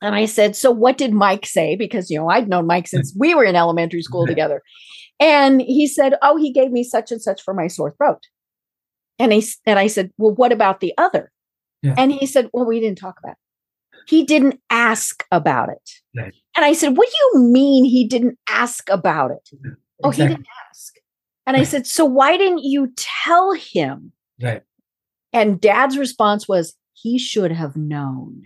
[0.00, 1.76] And I said, So what did Mike say?
[1.76, 4.62] Because, you know, I'd known Mike since we were in elementary school together.
[5.20, 8.22] And he said, Oh, he gave me such and such for my sore throat.
[9.18, 11.30] And he and I said, Well, what about the other?
[11.84, 11.94] Yeah.
[11.98, 14.08] And he said, Well, we didn't talk about it.
[14.08, 15.90] He didn't ask about it.
[16.16, 16.32] Right.
[16.56, 19.50] And I said, What do you mean he didn't ask about it?
[20.02, 20.94] Oh, he didn't ask.
[21.46, 21.60] And right.
[21.60, 24.12] I said, So why didn't you tell him?
[24.42, 24.62] Right.
[25.34, 28.44] And dad's response was, He should have known.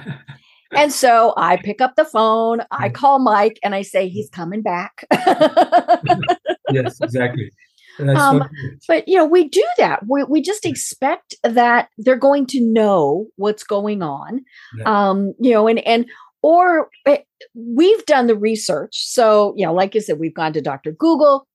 [0.70, 4.62] and so I pick up the phone, I call Mike, and I say, He's coming
[4.62, 5.04] back.
[6.70, 7.50] yes, exactly.
[7.98, 8.48] Um,
[8.88, 10.00] but you know, we do that.
[10.08, 14.44] We we just expect that they're going to know what's going on.
[14.84, 16.06] Um, you know, and and
[16.42, 17.18] or eh,
[17.54, 19.04] we've done the research.
[19.06, 20.92] So, you know, like I said, we've gone to Dr.
[20.92, 21.46] Google.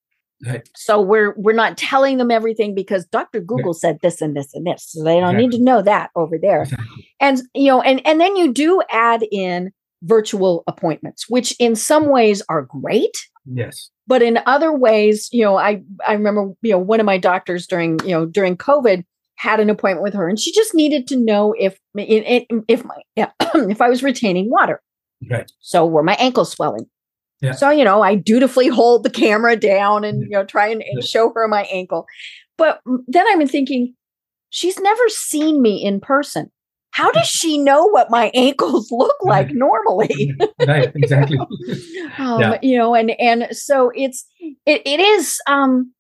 [0.46, 0.70] Right.
[0.76, 3.40] So we're we're not telling them everything because Dr.
[3.40, 3.76] Google right.
[3.76, 4.86] said this and this and this.
[4.90, 5.48] So they don't exactly.
[5.48, 6.62] need to know that over there.
[6.62, 7.10] Exactly.
[7.20, 9.72] And you know, and and then you do add in
[10.04, 13.18] virtual appointments, which in some ways are great.
[13.52, 13.90] Yes.
[14.08, 17.68] But in other ways, you know, I I remember, you know, one of my doctors
[17.68, 19.04] during, you know, during COVID
[19.36, 23.32] had an appointment with her and she just needed to know if if my yeah,
[23.40, 24.82] if I was retaining water.
[25.30, 25.52] Right.
[25.60, 26.88] So were my ankles swelling?
[27.42, 27.54] Yeah.
[27.54, 31.04] So, you know, I dutifully hold the camera down and, you know, try and, and
[31.04, 32.06] show her my ankle.
[32.58, 33.94] But then I'm thinking,
[34.50, 36.52] she's never seen me in person
[36.98, 40.34] how does she know what my ankles look like normally
[40.68, 41.38] right exactly
[42.18, 42.58] um, yeah.
[42.62, 45.94] you know and and so it's it, it is um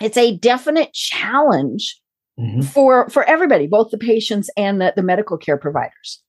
[0.00, 2.00] it's a definite challenge
[2.38, 2.60] mm-hmm.
[2.60, 6.22] for for everybody both the patients and the, the medical care providers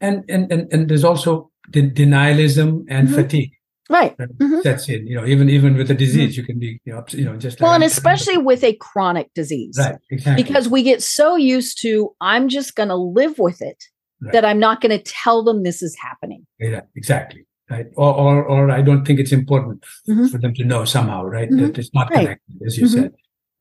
[0.00, 3.14] and and and, and there's also the denialism and mm-hmm.
[3.14, 3.52] fatigue
[3.88, 4.60] right mm-hmm.
[4.60, 5.06] sets in.
[5.06, 6.40] You know, even even with a disease, mm-hmm.
[6.40, 9.76] you can be you know, you know just well, and especially with a chronic disease,
[9.78, 9.96] right?
[10.10, 10.42] Exactly.
[10.42, 13.82] Because we get so used to I'm just going to live with it
[14.20, 14.32] right.
[14.32, 16.46] that I'm not going to tell them this is happening.
[16.58, 17.46] Yeah, exactly.
[17.68, 17.86] Right.
[17.96, 20.28] Or, or, or I don't think it's important mm-hmm.
[20.28, 21.50] for them to know somehow, right?
[21.50, 21.66] Mm-hmm.
[21.66, 22.20] That it's not right.
[22.20, 23.02] connected, as you mm-hmm.
[23.02, 23.14] said.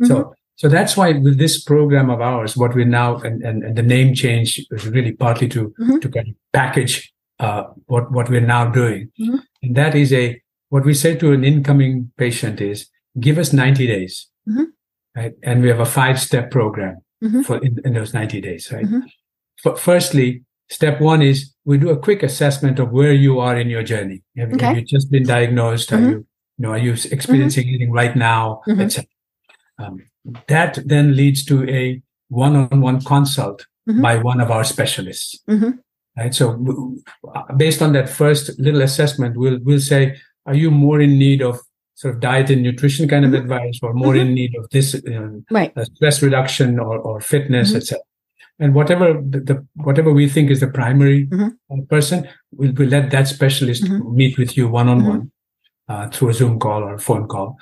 [0.04, 0.32] So, mm-hmm.
[0.56, 3.82] so that's why with this program of ours, what we're now and, and, and the
[3.82, 6.00] name change is really partly to mm-hmm.
[6.00, 9.38] to kind of package uh, what what we're now doing, mm-hmm.
[9.62, 13.88] and that is a what we say to an incoming patient is give us 90
[13.88, 14.28] days,
[15.16, 15.34] right?
[15.44, 16.98] And we have a five step program
[17.46, 18.86] for in, in, those 90 days, right?
[19.66, 23.70] F- firstly, Step one is we do a quick assessment of where you are in
[23.70, 24.24] your journey.
[24.38, 24.66] Have, okay.
[24.66, 25.90] have you just been diagnosed?
[25.90, 26.06] Mm-hmm.
[26.06, 26.26] Are you, you
[26.58, 27.70] know, are you experiencing mm-hmm.
[27.70, 28.82] anything right now, mm-hmm.
[28.82, 29.08] etc.
[29.78, 30.00] Um,
[30.48, 34.02] that then leads to a one-on-one consult mm-hmm.
[34.02, 35.40] by one of our specialists.
[35.48, 35.72] Mm-hmm.
[36.18, 36.34] Right.
[36.34, 36.96] So,
[37.58, 41.60] based on that first little assessment, we'll we'll say, are you more in need of
[41.96, 43.52] sort of diet and nutrition kind of mm-hmm.
[43.52, 45.72] advice, or more in need of this you know, right.
[45.78, 48.00] Uh, stress reduction or, or fitness, etc
[48.60, 51.50] and whatever the, the, whatever we think is the primary mm-hmm.
[51.70, 54.16] Uh, person we'll, we'll, let that specialist mm-hmm.
[54.16, 55.94] meet with you one-on-one mm-hmm.
[55.94, 57.58] uh, through a zoom call or a phone call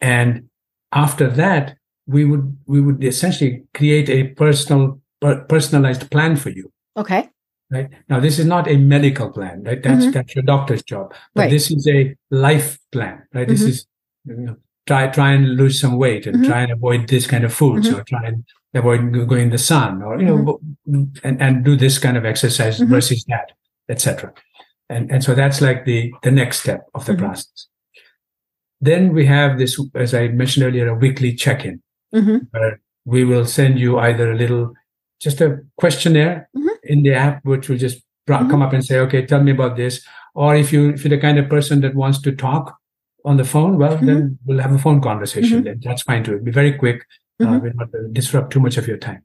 [0.00, 0.48] and
[0.92, 6.70] after that we would we would essentially create a personal per- personalized plan for you
[6.96, 7.28] okay
[7.70, 10.10] right now this is not a medical plan right that's mm-hmm.
[10.12, 11.50] that's your doctor's job but right.
[11.50, 13.70] this is a life plan right this mm-hmm.
[13.70, 13.86] is
[14.24, 16.50] you know, try try and lose some weight and mm-hmm.
[16.50, 20.02] try and avoid this kind of foods or try and avoid going in the sun
[20.02, 21.04] or you know mm-hmm.
[21.22, 22.90] and, and do this kind of exercise mm-hmm.
[22.90, 23.52] versus that
[23.88, 24.32] etc
[24.88, 27.26] and and so that's like the the next step of the mm-hmm.
[27.26, 27.66] process
[28.80, 31.82] then we have this as i mentioned earlier a weekly check-in
[32.14, 32.38] mm-hmm.
[32.50, 34.72] where we will send you either a little
[35.20, 36.57] just a questionnaire mm-hmm.
[36.88, 38.50] In the app which will just mm-hmm.
[38.50, 41.20] come up and say okay tell me about this or if you if you're the
[41.20, 42.76] kind of person that wants to talk
[43.24, 46.44] on the phone well then we'll have a phone conversation then that's fine too it'll
[46.44, 47.04] be very quick
[47.40, 47.80] uh, mm-hmm.
[47.80, 49.22] uh, not disrupt too much of your time.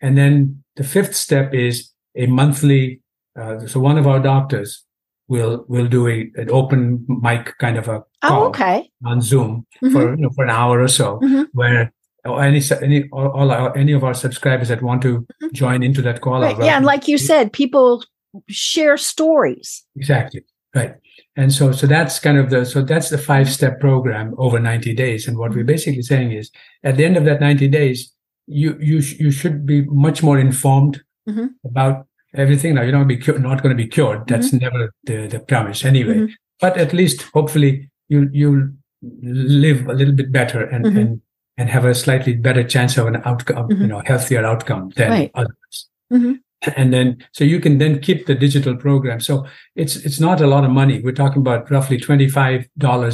[0.00, 3.00] And then the fifth step is a monthly.
[3.38, 4.84] Uh, so one of our doctors
[5.26, 8.88] will will do a an open mic kind of a oh, call oh, okay.
[9.04, 9.92] on Zoom mm-hmm.
[9.92, 11.42] for you know for an hour or so, mm-hmm.
[11.52, 11.92] where
[12.24, 15.48] any any all, our, any of our subscribers that want to mm-hmm.
[15.52, 16.42] join into that call.
[16.42, 16.56] Right.
[16.58, 18.04] Yeah, and like you said, people
[18.48, 19.84] share stories.
[19.96, 20.44] Exactly.
[20.74, 20.94] Right.
[21.36, 24.94] And so, so that's kind of the, so that's the five step program over 90
[24.94, 25.28] days.
[25.28, 25.66] And what we're mm-hmm.
[25.66, 26.50] basically saying is
[26.82, 28.12] at the end of that 90 days,
[28.46, 31.46] you, you, you should be much more informed mm-hmm.
[31.64, 32.74] about everything.
[32.74, 34.26] Now, you're not, be cu- not going to be cured.
[34.26, 34.58] That's mm-hmm.
[34.58, 36.14] never the, the promise anyway.
[36.14, 36.32] Mm-hmm.
[36.60, 38.74] But at least hopefully you, you
[39.22, 40.98] live a little bit better and, mm-hmm.
[40.98, 41.20] and,
[41.58, 43.86] and have a slightly better chance of an outcome, you mm-hmm.
[43.88, 45.30] know, healthier outcome than right.
[45.34, 45.88] others
[46.76, 50.46] and then so you can then keep the digital program so it's it's not a
[50.46, 52.66] lot of money we're talking about roughly $25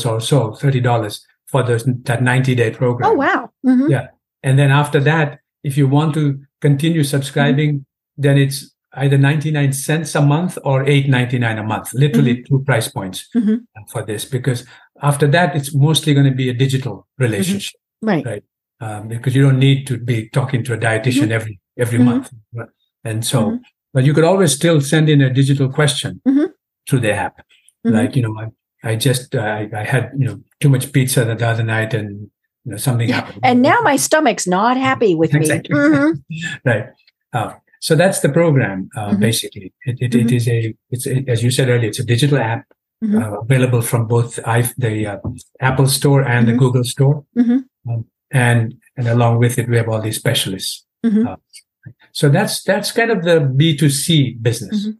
[0.07, 3.91] or so $30 for those that 90 day program oh wow mm-hmm.
[3.91, 4.09] yeah
[4.43, 8.23] and then after that if you want to continue subscribing mm-hmm.
[8.23, 12.57] then it's either 99 cents a month or 8.99 a month literally mm-hmm.
[12.57, 13.57] two price points mm-hmm.
[13.89, 14.65] for this because
[15.03, 17.84] after that it's mostly going to be a digital relationship mm-hmm.
[18.05, 18.45] Right right
[18.81, 21.33] um, because you don't need to be talking to a dietitian mm-hmm.
[21.33, 22.31] every every month
[23.05, 23.57] and so, mm-hmm.
[23.93, 26.47] but you could always still send in a digital question mm-hmm.
[26.89, 27.39] through the app.
[27.87, 27.95] Mm-hmm.
[27.95, 31.25] Like, you know, I, I just, uh, I, I, had, you know, too much pizza
[31.25, 32.31] the other night and,
[32.65, 33.41] you know, something happened.
[33.43, 35.75] And now my stomach's not happy with exactly.
[35.75, 35.81] me.
[35.85, 36.69] Mm-hmm.
[36.69, 36.87] right.
[37.33, 39.21] Uh, so that's the program, uh, mm-hmm.
[39.21, 39.75] basically.
[39.85, 42.65] It, it, it is a, it's a, as you said earlier, it's a digital app.
[43.03, 43.19] Mm-hmm.
[43.19, 45.19] Uh, available from both I, the uh,
[45.61, 46.53] Apple Store and mm-hmm.
[46.53, 47.59] the Google Store, mm-hmm.
[47.91, 50.87] um, and and along with it, we have all these specialists.
[51.05, 51.27] Mm-hmm.
[51.27, 51.37] Uh,
[52.13, 54.87] so that's that's kind of the B2C business.
[54.87, 54.91] Mm-hmm.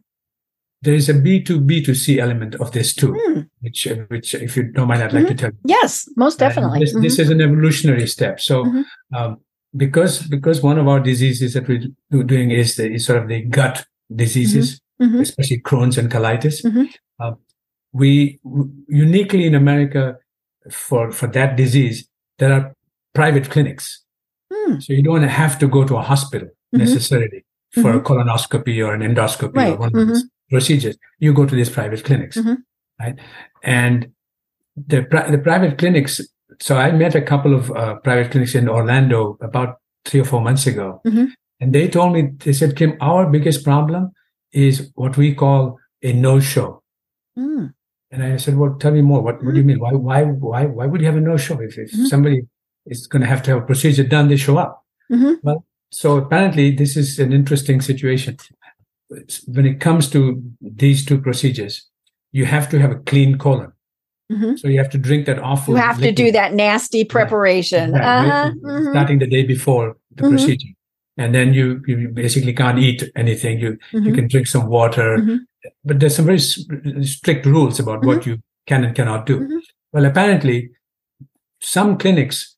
[0.81, 3.49] There is a B2B2C element of this too, mm.
[3.61, 5.29] which which if you don't mind, I'd like mm-hmm.
[5.29, 5.57] to tell you.
[5.65, 6.79] Yes, most definitely.
[6.79, 7.01] This, mm-hmm.
[7.01, 8.39] this, is an evolutionary step.
[8.39, 9.15] So mm-hmm.
[9.15, 9.37] um,
[9.75, 13.41] because because one of our diseases that we're doing is the is sort of the
[13.41, 15.05] gut diseases, mm-hmm.
[15.05, 15.21] Mm-hmm.
[15.21, 16.63] especially Crohn's and colitis.
[17.19, 17.31] Uh,
[17.95, 18.39] we
[18.89, 20.17] uniquely in America
[20.69, 22.07] for for that disease
[22.39, 22.75] there are
[23.13, 24.03] private clinics.
[24.51, 24.83] Mm.
[24.83, 26.79] So you don't have to go to a hospital mm-hmm.
[26.79, 27.97] necessarily for mm-hmm.
[27.97, 29.73] a colonoscopy or an endoscopy right.
[29.73, 30.53] or one of those mm-hmm.
[30.55, 30.97] procedures.
[31.19, 32.55] You go to these private clinics, mm-hmm.
[32.99, 33.17] right?
[33.63, 34.11] And
[34.75, 35.01] the
[35.31, 36.21] the private clinics.
[36.59, 40.41] So I met a couple of uh, private clinics in Orlando about three or four
[40.41, 41.25] months ago, mm-hmm.
[41.59, 44.11] and they told me they said, "Kim, our biggest problem
[44.51, 46.83] is what we call a no-show."
[47.37, 47.73] Mm.
[48.11, 49.21] And I said, "Well, tell me more.
[49.21, 49.79] What, what do you mean?
[49.79, 52.43] Why why why why would you have a no-show if, if somebody
[52.85, 54.83] is going to have to have a procedure done, they show up?"
[55.43, 58.37] Well, so apparently, this is an interesting situation.
[59.47, 61.89] When it comes to these two procedures,
[62.31, 63.71] you have to have a clean colon.
[64.31, 64.55] Mm-hmm.
[64.55, 65.75] So you have to drink that awful.
[65.75, 66.15] You have liquid.
[66.17, 67.93] to do that nasty preparation.
[67.93, 68.03] Right.
[68.03, 68.51] Uh-huh.
[68.63, 68.91] Mm-hmm.
[68.91, 70.31] Starting the day before the mm-hmm.
[70.31, 70.69] procedure.
[71.17, 73.59] And then you, you basically can't eat anything.
[73.59, 74.15] You you mm-hmm.
[74.15, 75.37] can drink some water, mm-hmm.
[75.85, 78.31] but there's some very strict rules about what mm-hmm.
[78.31, 78.37] you
[78.67, 79.61] can and cannot do.
[79.93, 80.71] Well, apparently,
[81.61, 82.55] some clinics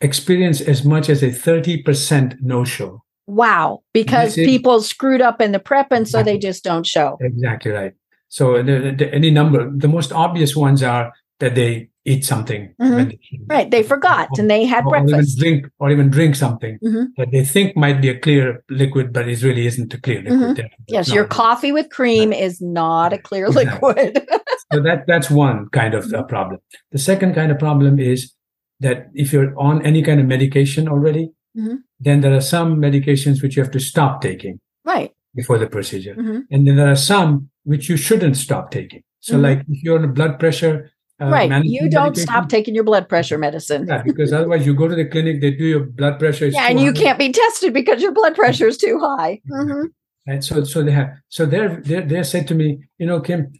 [0.00, 3.02] experience as much as a 30% no show.
[3.26, 6.32] Wow, because is, people screwed up in the prep and so exactly.
[6.32, 7.18] they just don't show.
[7.20, 7.92] Exactly right.
[8.28, 12.74] So the, the, any number, the most obvious ones are that they eat something.
[12.80, 13.08] Mm-hmm.
[13.08, 15.38] They, right, they forgot or, and they had or breakfast.
[15.38, 17.04] Even drink or even drink something mm-hmm.
[17.16, 20.56] that they think might be a clear liquid, but it really isn't a clear liquid.
[20.58, 20.66] Mm-hmm.
[20.88, 22.40] Yes, your coffee with cream right.
[22.40, 24.26] is not a clear liquid.
[24.72, 26.60] so that that's one kind of uh, problem.
[26.90, 28.32] The second kind of problem is
[28.80, 31.76] that if you're on any kind of medication already, mm-hmm.
[32.00, 34.60] then there are some medications which you have to stop taking.
[34.84, 35.12] Right.
[35.34, 36.14] Before the procedure.
[36.14, 36.40] Mm-hmm.
[36.50, 39.02] And then there are some which you shouldn't stop taking.
[39.20, 39.42] So, mm-hmm.
[39.44, 40.90] like if you're on a blood pressure,
[41.22, 43.86] uh, right, you don't stop taking your blood pressure medicine.
[43.86, 46.46] yeah, because otherwise you go to the clinic, they do your blood pressure.
[46.46, 49.40] Yeah, and you can't be tested because your blood pressure is too high.
[49.50, 49.86] Mm-hmm.
[50.26, 51.10] And so, so they have.
[51.28, 53.52] So they're they're they said to me, you know, Kim,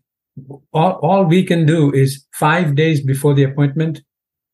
[0.73, 4.03] all all we can do is five days before the appointment,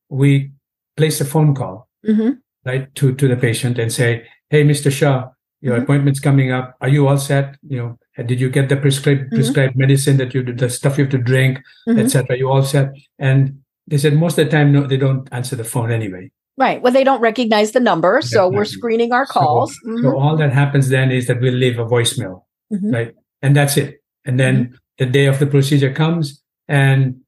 [0.09, 0.51] we
[0.97, 2.31] place a phone call, mm-hmm.
[2.65, 4.91] right, to to the patient and say, hey, Mr.
[4.91, 5.29] Shah,
[5.61, 5.83] your mm-hmm.
[5.83, 6.75] appointment's coming up.
[6.81, 7.55] Are you all set?
[7.67, 9.35] You know, did you get the prescribed mm-hmm.
[9.35, 11.99] prescribed medicine that you the stuff you have to drink, mm-hmm.
[11.99, 12.37] etc.
[12.37, 15.63] You all said And they said most of the time, no, they don't answer the
[15.63, 16.31] phone anyway.
[16.57, 16.81] Right.
[16.81, 19.73] Well, they don't recognize the number, so we're screening our calls.
[19.81, 20.03] So, mm-hmm.
[20.03, 22.91] so, all that happens then is that we'll leave a voicemail, mm-hmm.
[22.91, 23.15] right?
[23.41, 24.03] And that's it.
[24.25, 24.75] And then mm-hmm.
[24.97, 27.21] the day of the procedure comes, and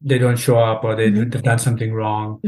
[0.00, 2.40] they don't show up, or they, have done something wrong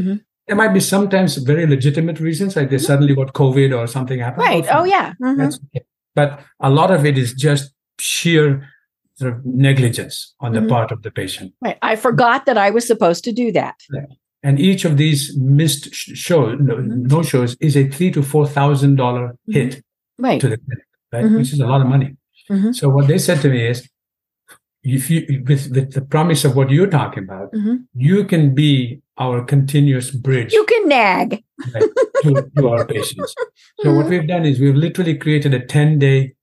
[0.50, 2.84] there might be sometimes very legitimate reasons, like they mm-hmm.
[2.84, 4.46] suddenly got COVID or something happened.
[4.46, 4.66] Right.
[4.72, 5.12] Oh, yeah.
[5.22, 5.42] Mm-hmm.
[5.42, 5.84] Okay.
[6.16, 8.68] But a lot of it is just sheer
[9.16, 10.68] sort of negligence on the mm-hmm.
[10.68, 11.52] part of the patient.
[11.60, 11.78] Right.
[11.82, 13.76] I forgot that I was supposed to do that.
[13.92, 14.06] Yeah.
[14.42, 17.02] And each of these missed shows, no, mm-hmm.
[17.02, 19.52] no, shows, is a three to four thousand dollar mm-hmm.
[19.52, 19.84] hit
[20.18, 20.40] right.
[20.40, 21.30] to the clinic, right?
[21.30, 22.16] Which is a lot of money.
[22.72, 23.88] So what they said to me is,
[24.82, 27.50] if you with, with the promise of what you're talking about,
[27.94, 30.52] you can be our continuous bridge.
[30.52, 31.44] You can nag
[31.74, 31.84] right,
[32.22, 33.34] to, to, our patients.
[33.82, 36.34] So what we've done is we've literally created a 10 day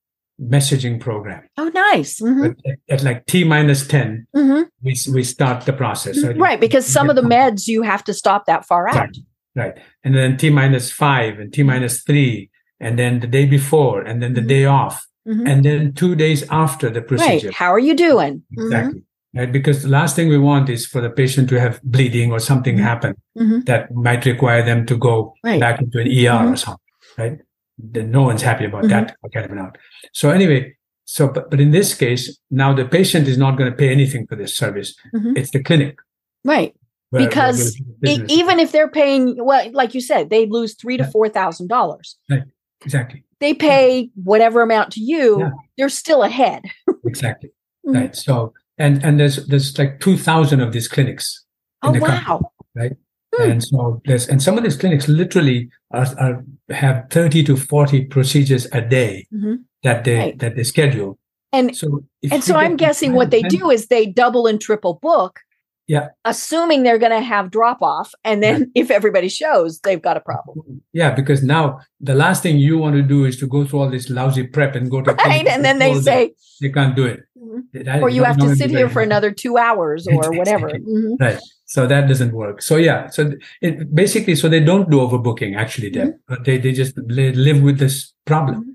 [0.41, 1.43] messaging program.
[1.57, 2.19] Oh, nice.
[2.19, 2.51] Mm-hmm.
[2.69, 4.63] At, at, like T minus 10, mm-hmm.
[4.81, 6.21] we, we start the process.
[6.21, 6.59] So right.
[6.59, 8.95] Because some of the meds you have to stop that far out.
[8.95, 9.17] Right.
[9.55, 9.77] right.
[10.03, 14.21] And then T minus five and T minus three, and then the day before, and
[14.21, 14.49] then the mm-hmm.
[14.49, 15.05] day off.
[15.27, 15.47] Mm-hmm.
[15.47, 17.47] And then two days after the procedure.
[17.47, 17.55] Right.
[17.55, 18.43] How are you doing?
[18.57, 19.03] Exactly
[19.37, 19.51] right?
[19.51, 22.75] Because the last thing we want is for the patient to have bleeding or something
[22.75, 22.83] mm-hmm.
[22.83, 23.59] happen mm-hmm.
[23.61, 25.59] that might require them to go right.
[25.59, 26.53] back into an ER mm-hmm.
[26.53, 26.83] or something,
[27.17, 27.39] right?
[27.77, 29.77] Then no one's happy about that kind of an out.
[30.13, 30.75] So anyway,
[31.05, 34.25] so but, but in this case, now the patient is not going to pay anything
[34.27, 34.95] for this service.
[35.15, 35.37] Mm-hmm.
[35.37, 35.97] It's the clinic,
[36.43, 36.75] right?
[37.11, 41.05] Where, because where even if they're paying, well, like you said, they lose three to
[41.05, 42.17] four thousand dollars.
[42.29, 42.43] Right.
[42.83, 43.23] Exactly.
[43.39, 45.39] They pay whatever amount to you.
[45.39, 45.49] Yeah.
[45.77, 46.63] They're still ahead.
[47.05, 47.49] exactly.
[47.85, 47.95] Mm-hmm.
[47.95, 48.15] Right.
[48.15, 51.45] So and and there's there's like 2000 of these clinics
[51.83, 52.51] in oh, the country wow.
[52.75, 52.97] right
[53.35, 53.51] hmm.
[53.51, 58.05] and so there's and some of these clinics literally are, are have 30 to 40
[58.05, 59.55] procedures a day mm-hmm.
[59.83, 60.39] that they right.
[60.39, 61.17] that they schedule
[61.53, 65.39] and so and so i'm guessing what they do is they double and triple book
[65.87, 68.81] yeah assuming they're going to have drop off and then yeah.
[68.83, 72.95] if everybody shows they've got a problem yeah because now the last thing you want
[72.95, 75.63] to do is to go through all this lousy prep and go to right and
[75.63, 78.03] then they say they can't do it mm-hmm.
[78.03, 81.15] or you have to sit here for another two hours or whatever mm-hmm.
[81.23, 85.55] right so that doesn't work so yeah so it basically so they don't do overbooking
[85.55, 86.17] actually Deb, mm-hmm.
[86.27, 88.71] but they, they just live with this problem mm-hmm.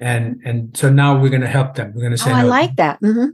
[0.00, 2.42] and and so now we're going to help them we're going to say oh, i
[2.42, 3.30] like that mm-hmm.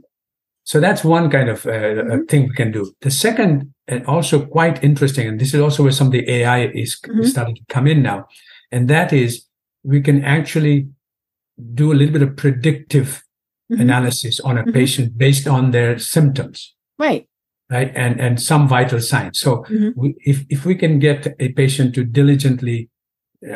[0.69, 2.25] So that's one kind of uh, mm-hmm.
[2.25, 2.93] thing we can do.
[3.01, 6.67] The second, and also quite interesting, and this is also where some of the AI
[6.67, 7.23] is mm-hmm.
[7.23, 8.27] starting to come in now,
[8.71, 9.45] and that is
[9.81, 10.87] we can actually
[11.73, 13.23] do a little bit of predictive
[13.71, 13.81] mm-hmm.
[13.81, 16.75] analysis on a patient based on their symptoms.
[16.99, 17.27] Right.
[17.69, 17.91] Right.
[17.95, 19.39] And and some vital signs.
[19.39, 19.89] So mm-hmm.
[19.95, 22.89] we, if if we can get a patient to diligently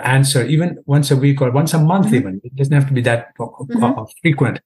[0.04, 2.16] answer even once a week or once a month, mm-hmm.
[2.16, 4.04] even it doesn't have to be that mm-hmm.
[4.22, 4.60] frequent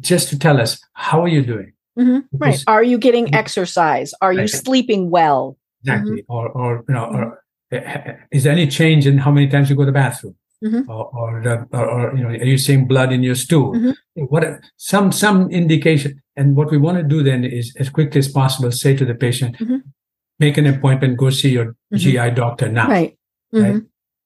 [0.00, 2.18] just to tell us how are you doing mm-hmm.
[2.32, 6.32] right are you getting exercise are you sleeping well exactly mm-hmm.
[6.32, 8.10] or or you know or mm-hmm.
[8.30, 10.90] is there any change in how many times you go to the bathroom mm-hmm.
[10.90, 14.22] or, or, uh, or, or, you know are you seeing blood in your stool mm-hmm.
[14.24, 14.44] what
[14.76, 18.70] some some indication and what we want to do then is as quickly as possible
[18.70, 19.78] say to the patient mm-hmm.
[20.38, 23.16] make an appointment go see your gi doctor now right,
[23.52, 23.82] right?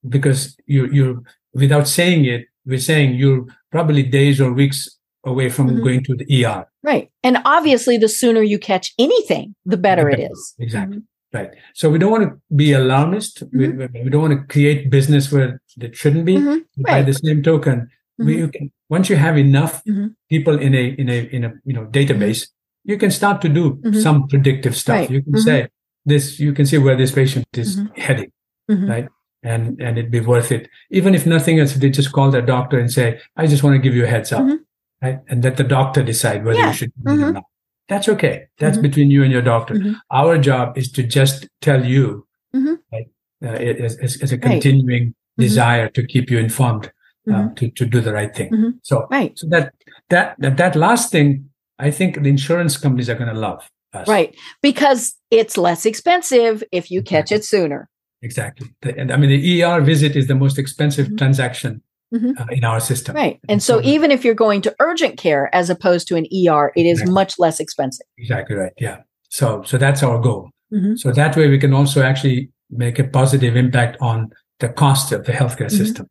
[0.09, 1.25] because you you
[1.55, 4.89] without saying it we're saying you're probably days or weeks
[5.25, 5.83] away from mm-hmm.
[5.83, 6.67] going to the ER.
[6.83, 7.11] Right.
[7.23, 10.55] And obviously, the sooner you catch anything, the better it is.
[10.59, 11.03] Exactly.
[11.33, 11.47] Mm-hmm.
[11.47, 11.51] Right.
[11.75, 13.45] So we don't want to be alarmist.
[13.51, 13.95] Mm-hmm.
[13.95, 16.39] We, we, don't want to create business where it shouldn't be.
[16.39, 16.63] Right.
[16.77, 19.83] By the same token, we you can, once you have enough
[20.29, 22.49] people in a in a in a you know database,
[22.85, 25.01] you can start to do some predictive stuff.
[25.01, 25.11] Right.
[25.11, 25.69] You can say
[26.05, 26.39] this.
[26.39, 28.33] You can see where this patient is heading.
[28.69, 29.09] Right
[29.43, 32.79] and and it'd be worth it even if nothing else they just call their doctor
[32.79, 34.57] and say i just want to give you a heads up mm-hmm.
[35.03, 36.69] right and let the doctor decide whether yeah.
[36.69, 37.25] you should mm-hmm.
[37.25, 37.45] or not
[37.93, 38.89] that's okay that's mm-hmm.
[38.89, 39.93] between you and your doctor mm-hmm.
[40.11, 42.75] our job is to just tell you mm-hmm.
[42.93, 43.09] right,
[43.45, 45.15] uh, as, as, a continuing right.
[45.39, 45.43] Mm-hmm.
[45.43, 46.91] desire to keep you informed
[47.33, 49.75] uh, to, to do the right thing so right so that
[50.09, 54.09] that that, that last thing i think the insurance companies are going to love us.
[54.09, 57.89] right because it's less expensive if you catch it sooner
[58.25, 58.69] Exactly.
[58.83, 61.17] The, and I mean, the ER visit is the most expensive mm-hmm.
[61.17, 61.83] transaction
[62.13, 62.33] mm-hmm.
[62.37, 63.15] Uh, in our system.
[63.15, 63.39] Right.
[63.43, 66.27] And, and so, so, even if you're going to urgent care as opposed to an
[66.27, 67.15] ER, it is exactly.
[67.15, 68.07] much less expensive.
[68.19, 68.73] Exactly right.
[68.79, 68.99] Yeah.
[69.31, 70.51] So, so that's our goal.
[70.73, 70.97] Mm-hmm.
[70.97, 75.25] So that way we can also actually make a positive impact on the cost of
[75.25, 75.85] the healthcare mm-hmm.
[75.85, 76.07] system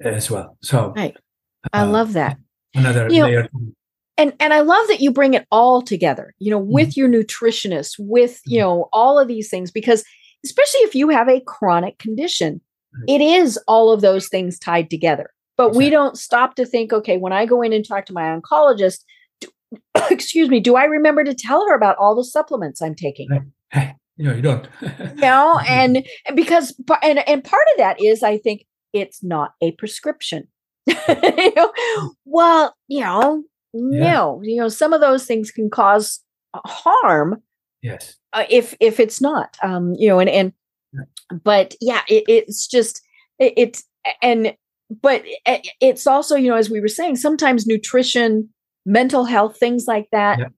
[0.00, 0.56] as well.
[0.62, 1.16] So, right.
[1.72, 2.38] I uh, love that.
[2.74, 3.48] Another you layer.
[3.52, 3.72] Know,
[4.16, 7.00] and and I love that you bring it all together, you know, with mm-hmm.
[7.00, 8.68] your nutritionist, with, you mm-hmm.
[8.68, 10.04] know, all of these things because
[10.44, 12.60] especially if you have a chronic condition.
[13.08, 15.30] It is all of those things tied together.
[15.56, 15.84] But exactly.
[15.84, 19.00] we don't stop to think, okay, when I go in and talk to my oncologist,
[19.40, 19.48] do,
[20.10, 23.52] excuse me, do I remember to tell her about all the supplements I'm taking?
[23.70, 24.66] Hey, you know, you don't.
[24.80, 29.72] you know, and because and and part of that is I think it's not a
[29.72, 30.48] prescription.
[30.86, 31.72] you know,
[32.24, 34.12] well, you know, yeah.
[34.12, 36.20] no, you know, some of those things can cause
[36.54, 37.42] harm.
[37.82, 40.52] Yes uh, if if it's not um you know and and
[41.44, 43.02] but yeah it, it's just
[43.38, 43.84] it, it's
[44.22, 44.54] and
[45.00, 45.24] but
[45.80, 48.48] it's also you know as we were saying sometimes nutrition
[48.84, 50.48] mental health things like that yeah.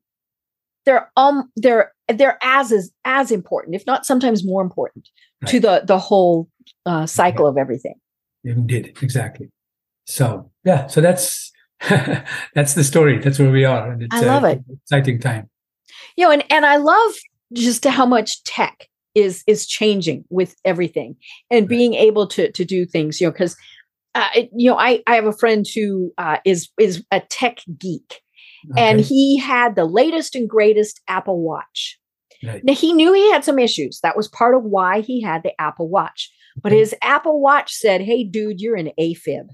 [0.87, 5.09] they're um they're they're as as as important if not sometimes more important
[5.43, 5.51] right.
[5.51, 6.49] to the the whole
[6.87, 7.51] uh, cycle yeah.
[7.51, 7.95] of everything
[8.45, 9.51] indeed exactly
[10.07, 11.53] so yeah so that's
[12.55, 15.51] that's the story that's where we are and it's I love it exciting time
[16.17, 17.13] you know and and i love
[17.53, 21.17] just how much tech is is changing with everything
[21.51, 23.57] and being able to to do things you know because
[24.15, 28.21] uh, you know i i have a friend who uh, is is a tech geek
[28.73, 28.83] okay.
[28.83, 31.99] and he had the latest and greatest apple watch
[32.45, 32.65] right.
[32.65, 35.59] now he knew he had some issues that was part of why he had the
[35.61, 36.31] apple watch
[36.63, 39.49] but his apple watch said hey dude you're an afib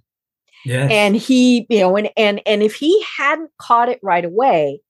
[0.65, 0.91] yes.
[0.91, 4.81] and he you know and and and if he hadn't caught it right away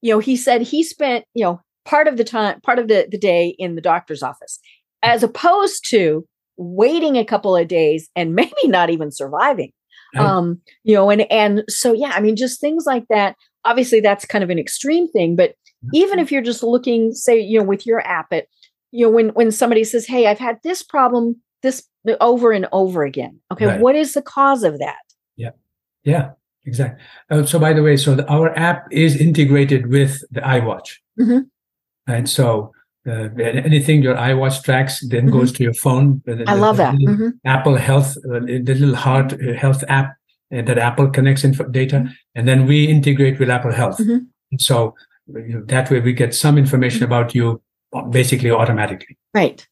[0.00, 3.06] you know he said he spent you know part of the time, part of the,
[3.10, 4.58] the day in the doctor's office,
[5.02, 6.26] as opposed to
[6.56, 9.72] waiting a couple of days and maybe not even surviving.
[10.14, 10.26] Right.
[10.26, 13.36] Um, you know, and and so yeah, I mean, just things like that.
[13.64, 15.54] Obviously, that's kind of an extreme thing, but
[15.94, 18.48] even if you're just looking, say, you know, with your app, it,
[18.90, 21.86] you know, when when somebody says, "Hey, I've had this problem this
[22.20, 23.80] over and over again," okay, right.
[23.80, 24.98] what is the cause of that?
[25.36, 25.50] Yeah,
[26.04, 26.30] yeah,
[26.66, 27.02] exactly.
[27.30, 30.96] Uh, so, by the way, so the, our app is integrated with the iWatch.
[31.18, 31.40] Mm-hmm.
[32.10, 32.72] And so
[33.08, 35.38] uh, anything your iWatch tracks then mm-hmm.
[35.38, 36.22] goes to your phone.
[36.46, 36.94] I love that.
[36.94, 37.28] Mm-hmm.
[37.44, 40.14] Apple Health, uh, the little heart uh, health app
[40.50, 42.12] that Apple connects in data, mm-hmm.
[42.34, 43.98] and then we integrate with Apple Health.
[43.98, 44.56] Mm-hmm.
[44.58, 44.94] so
[45.28, 47.12] you know, that way we get some information mm-hmm.
[47.12, 47.62] about you
[47.94, 49.16] uh, basically automatically.
[49.34, 49.66] Right.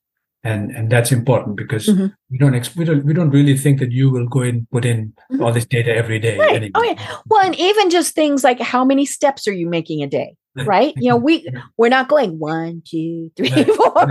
[0.44, 2.06] And and that's important because mm-hmm.
[2.30, 4.84] we don't ex- we don't we don't really think that you will go and put
[4.84, 6.38] in all this data every day.
[6.38, 6.70] Right.
[6.74, 7.16] Oh yeah.
[7.26, 10.36] Well, and even just things like how many steps are you making a day?
[10.56, 10.94] Right?
[10.96, 11.46] You know we
[11.76, 14.08] we're not going one two three four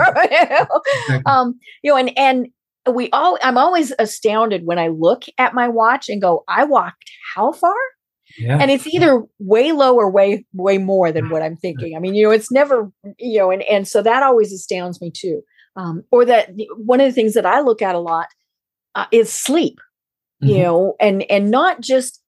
[1.25, 2.47] um you know and and
[2.93, 7.11] we all i'm always astounded when i look at my watch and go i walked
[7.35, 7.75] how far?
[8.37, 8.59] Yeah.
[8.59, 11.95] and it's either way low or way way more than what i'm thinking.
[11.95, 15.11] I mean you know it's never you know and and so that always astounds me
[15.11, 15.41] too.
[15.75, 18.27] Um or that one of the things that i look at a lot
[18.95, 19.79] uh, is sleep
[20.43, 20.53] mm-hmm.
[20.53, 20.95] you know?
[20.99, 22.21] And and not just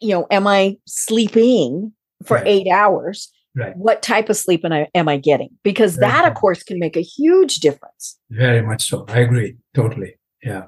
[0.00, 1.92] you know am i sleeping
[2.24, 2.46] for right.
[2.46, 3.76] eight hours Right.
[3.76, 5.50] What type of sleep am I, am I getting?
[5.64, 8.18] Because Very that, of course, can make a huge difference.
[8.30, 9.04] Very much so.
[9.08, 9.56] I agree.
[9.74, 10.14] Totally.
[10.42, 10.66] Yeah.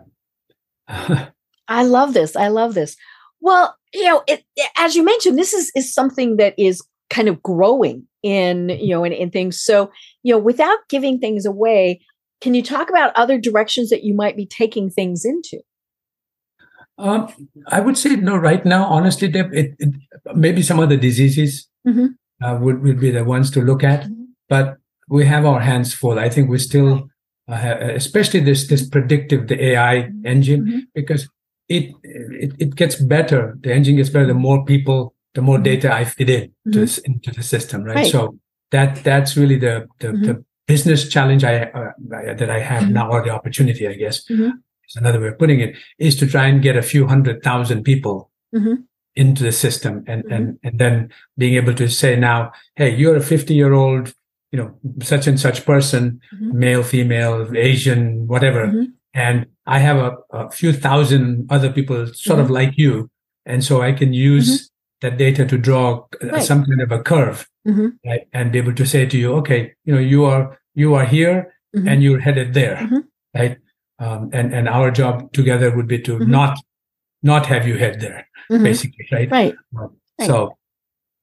[1.68, 2.34] I love this.
[2.34, 2.96] I love this.
[3.40, 4.44] Well, you know, it,
[4.76, 9.04] as you mentioned, this is is something that is kind of growing in you know
[9.04, 9.60] in, in things.
[9.60, 9.90] So
[10.22, 12.00] you know, without giving things away,
[12.40, 15.60] can you talk about other directions that you might be taking things into?
[16.98, 17.32] Um,
[17.68, 18.36] I would say no.
[18.36, 19.94] Right now, honestly, Deb, it, it,
[20.34, 21.68] maybe some other diseases.
[21.86, 22.06] Mm-hmm
[22.42, 24.02] uh, would, would be the ones to look at.
[24.02, 24.24] Mm-hmm.
[24.48, 24.76] But
[25.08, 26.18] we have our hands full.
[26.18, 27.08] I think we still,
[27.48, 30.26] uh, especially this this predictive the AI mm-hmm.
[30.26, 30.78] engine, mm-hmm.
[30.94, 31.28] because
[31.68, 33.56] it, it it gets better.
[33.60, 36.98] The engine gets better the more people the more data I feed in to this,
[36.98, 37.96] into the system, right?
[37.96, 38.12] Right.
[38.12, 38.38] So
[38.70, 41.92] that that's really the the, the business challenge I uh,
[42.36, 44.28] that I have now, or the opportunity, I guess,
[44.88, 47.84] is another way of putting it, is to try and get a few hundred thousand
[47.84, 48.30] people.
[49.16, 53.20] Into the system, and and and then being able to say now, hey, you're a
[53.20, 54.14] 50 year old,
[54.52, 56.52] you know, such and such person, Mhm.
[56.54, 58.86] male, female, Asian, whatever, Mhm.
[59.14, 63.10] and I have a, a few thousand other people sort of like you,
[63.46, 64.70] and so I can use
[65.02, 66.34] that data to draw uh, Mm-hmm.
[66.34, 66.42] Right.
[66.42, 67.92] some kind of a curve Mhm.
[68.06, 68.22] right?
[68.32, 71.52] and be able to say to you, okay, you know, you are you are here
[71.74, 72.78] and you're headed there,
[73.34, 73.58] right?
[73.98, 76.58] Um, and and our job together would be to not
[77.22, 78.26] not have you head there,
[78.58, 78.64] Mhm.
[78.64, 79.30] basically, right?
[79.30, 79.54] Right.
[79.78, 80.26] Um, Right.
[80.28, 80.56] So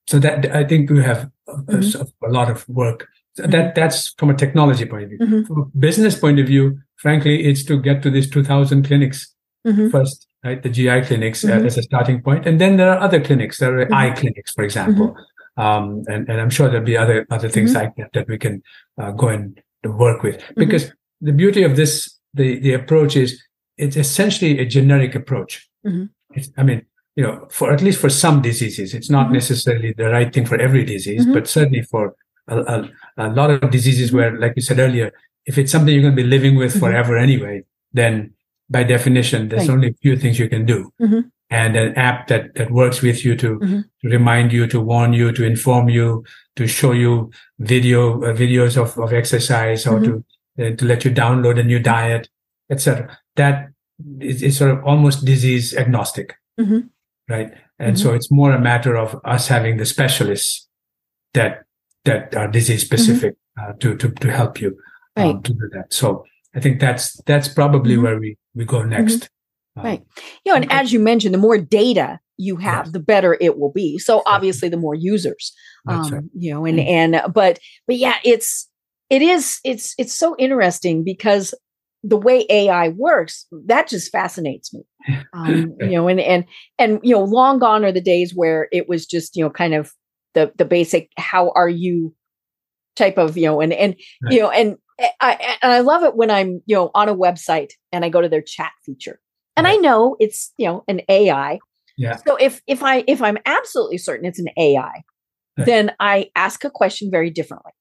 [0.07, 2.11] so that I think we have a, Mhm.
[2.23, 3.07] a lot of work.
[3.35, 5.19] So That that's from a technology point of view.
[5.19, 5.47] Mhm.
[5.47, 9.19] From a business point of view, frankly, it's to get to these 2,000 clinics
[9.67, 9.91] Mhm.
[9.91, 10.61] first, right?
[10.63, 11.65] The GI clinics uh, Mhm.
[11.67, 13.59] as a starting point, and then there are other clinics.
[13.59, 15.15] There are eye clinics, for example,
[15.57, 18.55] um, and and I'm sure there'll be other other things like that that we can
[19.01, 20.37] uh, go and work with.
[20.37, 20.59] Mm-hmm.
[20.63, 23.29] Because the beauty of this, the the approach is
[23.77, 25.69] it's essentially a generic approach.
[25.85, 26.09] Mhm.
[26.35, 26.81] It's, I mean,
[27.19, 29.33] you know, for at least for some diseases, it's not Mhm.
[29.39, 31.33] necessarily the right thing for every disease, Mhm.
[31.35, 32.03] but certainly for
[32.47, 32.77] a, a,
[33.25, 35.07] a lot of diseases where, like you said earlier,
[35.49, 36.79] if it's something you're going to be living with Mhm.
[36.83, 37.55] forever anyway,
[37.99, 38.13] then
[38.75, 39.75] by definition, there's Right.
[39.75, 40.79] only a few things you can do.
[41.01, 41.21] Mhm.
[41.61, 43.83] And an app that, that works with you to, Mhm.
[44.01, 46.23] to remind you, to warn you, to inform you,
[46.57, 47.31] to show you
[47.73, 50.13] video uh, videos of, of exercise or to
[50.61, 52.23] uh, to let you download a new diet,
[52.73, 52.87] etc.
[53.41, 53.55] That
[54.29, 56.27] is, is sort of almost disease agnostic,
[56.59, 56.81] Mhm.
[57.29, 57.51] Right?
[57.79, 60.67] And so it's more a matter of us having the specialists
[61.33, 61.63] that
[62.05, 64.69] that are disease specific uh, to to to help you
[65.15, 65.43] um, Right.
[65.43, 65.93] to do that.
[65.93, 66.25] So
[66.55, 68.03] I think that's that's probably Mhm.
[68.03, 69.29] where we we go next.
[69.77, 70.03] Um, Right.
[70.45, 72.93] You know, and as you mentioned, the more data you have, Yes.
[72.93, 73.97] the better it will be.
[73.99, 75.53] So obviously, the more users,
[75.87, 76.23] um, right.
[76.33, 78.67] you know, and and but but yeah, it's
[79.09, 81.53] it is it's it's so interesting because
[82.03, 84.83] the way AI works, that just fascinates me.
[85.31, 86.45] Um, you know, and and
[86.79, 89.75] and you know, long gone are the days where it was just you know kind
[89.75, 89.93] of
[90.33, 92.15] the the basic "How are you?"
[92.95, 94.33] type of you know, and and Right.
[94.33, 94.77] you know, and
[95.21, 98.21] I and I love it when I'm you know on a website and I go
[98.21, 99.19] to their chat feature,
[99.55, 101.59] and I know it's you know an AI.
[101.95, 102.17] Yeah.
[102.25, 105.03] So if if I if I'm absolutely certain it's an AI,
[105.57, 105.65] Right.
[105.65, 107.73] then I ask a question very differently.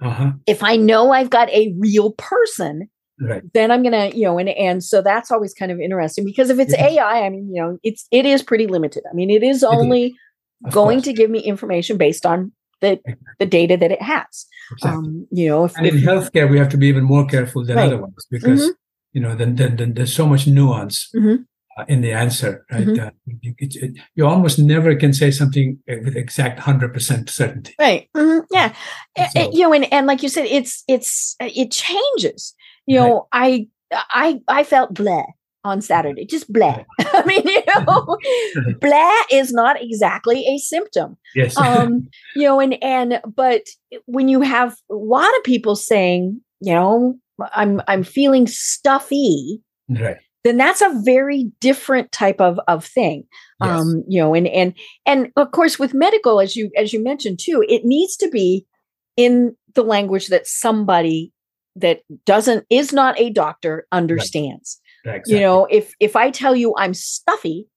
[0.00, 0.32] Uh-huh.
[0.46, 2.88] If I know I've got a real person,
[3.20, 3.42] Right.
[3.54, 6.58] then I'm gonna, you know, and and so that's always kind of interesting because if
[6.58, 6.92] it's Yes.
[6.98, 9.04] AI, I mean, you know, it's it is pretty limited.
[9.10, 10.14] I mean, it is is, only
[10.64, 11.04] Of going course.
[11.06, 12.52] to give me information based on
[12.82, 13.00] the
[13.38, 14.46] the data that it has.
[14.72, 14.98] Exactly.
[14.98, 17.76] Um, you know, if, and in healthcare, we have to be even more careful than
[17.76, 17.86] Right.
[17.86, 18.74] other ones because Mhm.
[19.14, 21.46] you know then, then, then there's so much nuance Mhm.
[21.78, 22.86] uh, in the answer, right?
[22.86, 22.98] Mhm.
[23.06, 23.10] Uh,
[23.42, 27.72] you, it, it- you almost never can say something uh, with exact hundred percent certainty.
[27.80, 28.74] right, mhm, yeah,
[29.16, 32.54] A- a- So- you know, and and like you said, it's it's it changes.
[32.86, 33.08] You Right.
[33.08, 35.24] know, I I I felt bleh
[35.64, 36.84] on Saturday, just bleh.
[37.00, 38.16] I mean, you know,
[38.80, 41.16] bleh is not exactly a symptom.
[41.34, 41.56] Yes.
[41.58, 43.62] um you know and and but
[44.06, 47.14] when you have a lot of people saying you know
[47.52, 49.60] i'm i'm feeling stuffy
[49.90, 50.16] right.
[50.44, 53.24] then that's a very different type of of thing
[53.62, 53.70] Yes.
[53.70, 54.72] um you know and and
[55.04, 58.64] and of course with medical as you as you mentioned too it needs to be
[59.18, 61.32] in the language that somebody
[61.76, 64.80] that doesn't is not a doctor understands.
[65.04, 67.68] Right, you know if if i tell you i'm stuffy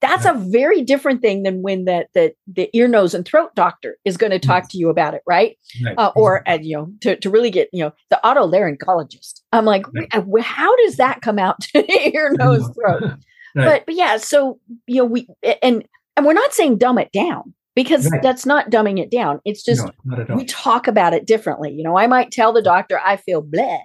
[0.00, 3.96] that's a very different thing than when that that the ear nose and throat doctor
[4.04, 5.56] is going to talk to you about it right?
[5.84, 5.94] Right.
[5.98, 9.40] uh, or and you know to, to really get you know the otolaryngologist.
[9.52, 10.08] I'm like Right.
[10.26, 13.02] "Wait, uh, how does that come out to ear nose throat?
[13.02, 13.16] Right.
[13.54, 15.26] but but yeah so you know we
[15.62, 15.84] and
[16.16, 18.20] and we're not saying dumb it down because Right.
[18.22, 20.36] that's not dumbing it down it's just no, not at all.
[20.36, 23.78] we talk about it differently you know i might tell the doctor i feel bleh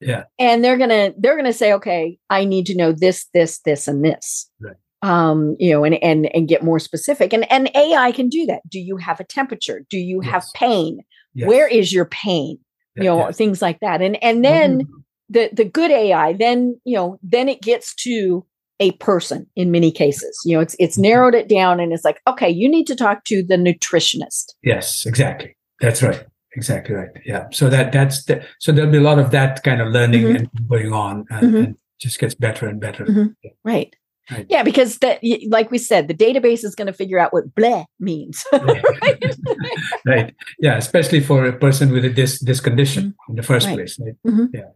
[0.00, 0.24] Yeah.
[0.38, 4.04] and they're gonna they're gonna say okay i need to know this this this and
[4.04, 4.76] this Right.
[5.02, 8.60] um you know and and and get more specific and and ai can do that
[8.68, 10.98] do you have a temperature do you have pain
[11.34, 11.48] Yes.
[11.48, 12.58] where is your pain
[12.96, 13.36] you know yes.
[13.36, 14.86] things like that and and then
[15.28, 18.44] the the good ai then you know then it gets to
[18.80, 21.02] a person in many cases you know it's it's Mhm.
[21.02, 25.06] narrowed it down and it's like okay you need to talk to the nutritionist Yes,
[25.06, 25.56] exactly.
[25.80, 26.24] That's right.
[26.56, 27.10] Exactly right.
[27.26, 27.46] Yeah.
[27.52, 30.36] So that that's the, so there'll be a lot of that kind of learning Mhm.
[30.38, 31.58] and going on, and, Mhm.
[31.64, 33.04] and just gets better and better.
[33.06, 33.34] Mhm.
[33.64, 33.94] right
[34.30, 34.46] Right.
[34.50, 37.84] yeah because that like we said the database is going to figure out what bleh
[38.00, 38.84] means right.
[40.06, 40.34] right.
[40.58, 43.76] Yeah, especially for a person with a this this condition in the first Right.
[43.76, 43.98] place.
[44.00, 44.16] Right?
[44.26, 44.48] Mhm.
[44.52, 44.70] Yeah.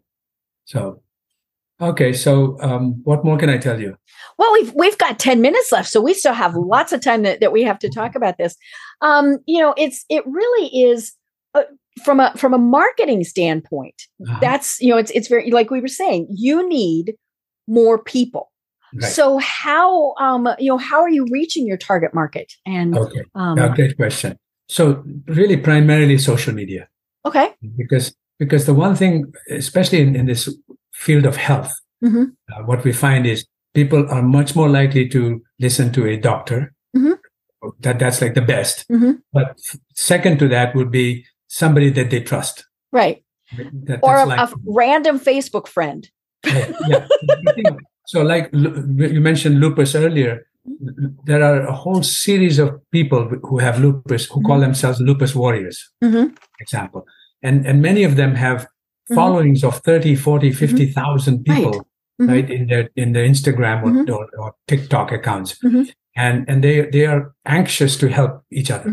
[0.66, 1.03] So
[1.81, 3.97] Okay, so um, what more can I tell you?
[4.39, 7.41] Well, we've we've got ten minutes left, so we still have lots of time that,
[7.41, 8.57] that we have to talk about this.
[9.01, 11.12] Um, you know, it's it really is
[11.55, 11.62] uh,
[12.05, 14.03] from a from a marketing standpoint.
[14.26, 14.39] Uh-huh.
[14.41, 16.26] That's you know, it's it's very like we were saying.
[16.31, 17.14] You need
[17.66, 18.51] more people.
[18.95, 19.11] Right.
[19.11, 22.53] So how um you know how are you reaching your target market?
[22.66, 24.37] And okay, um, great question.
[24.68, 26.89] So really, primarily social media.
[27.24, 27.55] Okay.
[27.76, 30.49] Because because the one thing, especially in, in this
[30.93, 31.72] field of health,
[32.03, 32.24] mm-hmm.
[32.53, 36.72] uh, what we find is people are much more likely to listen to a doctor.
[36.97, 37.12] Mm-hmm.
[37.80, 38.88] That that's like the best.
[38.88, 39.12] Mm-hmm.
[39.32, 39.59] But
[39.95, 42.64] second to that would be somebody that they trust.
[42.91, 43.22] Right.
[43.57, 46.09] That, or a, like, a, random Facebook friend.
[46.47, 47.07] yeah, yeah.
[48.07, 50.47] so, like you mentioned lupus earlier,
[51.24, 54.62] there are a whole series of people who have lupus who call mm-hmm.
[54.62, 56.34] themselves lupus warriors, mm-hmm.
[56.61, 57.07] example.
[57.43, 58.66] And, and many of them have
[59.11, 59.15] mm-hmm.
[59.15, 60.59] followings of 30, 40, mm-hmm.
[60.59, 61.73] 50,000 people.
[61.73, 61.81] Right.
[62.21, 62.33] Mm-hmm.
[62.33, 64.13] right in their in their Instagram or, mm-hmm.
[64.13, 65.59] or, or, TikTok accounts,
[66.15, 68.93] and and they they are anxious to help each other.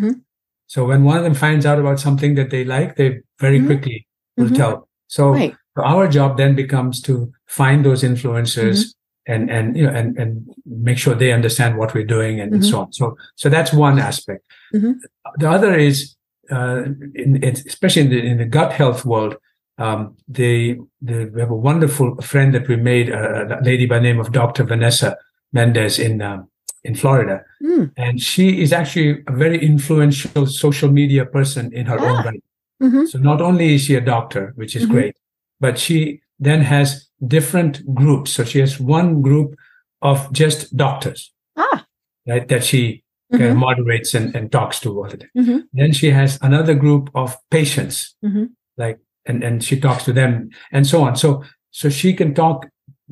[0.67, 4.07] So when one of them finds out about something that they like, they very quickly
[4.37, 4.87] will tell.
[5.07, 5.55] So, right.
[5.75, 8.93] so, our job then becomes to find those influencers
[9.27, 12.61] and and you know and and make sure they understand what we're doing and, mm-hmm.
[12.61, 14.93] and so on so so that's one aspect mm-hmm.
[15.37, 16.15] the other is
[16.49, 19.35] uh, in, especially in the in the gut health world
[19.77, 23.99] um, they, they we have a wonderful friend that we made a, a lady by
[23.99, 25.17] name of dr vanessa
[25.53, 26.47] mendez in um,
[26.83, 27.91] in florida mm.
[27.97, 32.05] and she is actually a very influential social media person in her ah.
[32.05, 32.43] own right
[32.81, 33.05] mm-hmm.
[33.05, 34.93] so not only is she a doctor which is mm-hmm.
[34.93, 35.15] great
[35.59, 38.31] but she then has different groups.
[38.31, 39.55] So she has one group
[40.01, 41.85] of just doctors, ah.
[42.27, 43.03] right, that she
[43.33, 43.57] mm-hmm.
[43.57, 45.29] moderates and, and talks to all the time.
[45.37, 45.57] Mm-hmm.
[45.73, 48.45] Then she has another group of patients, mm-hmm.
[48.77, 51.15] like, and, and she talks to them and so on.
[51.15, 52.67] So, so she can talk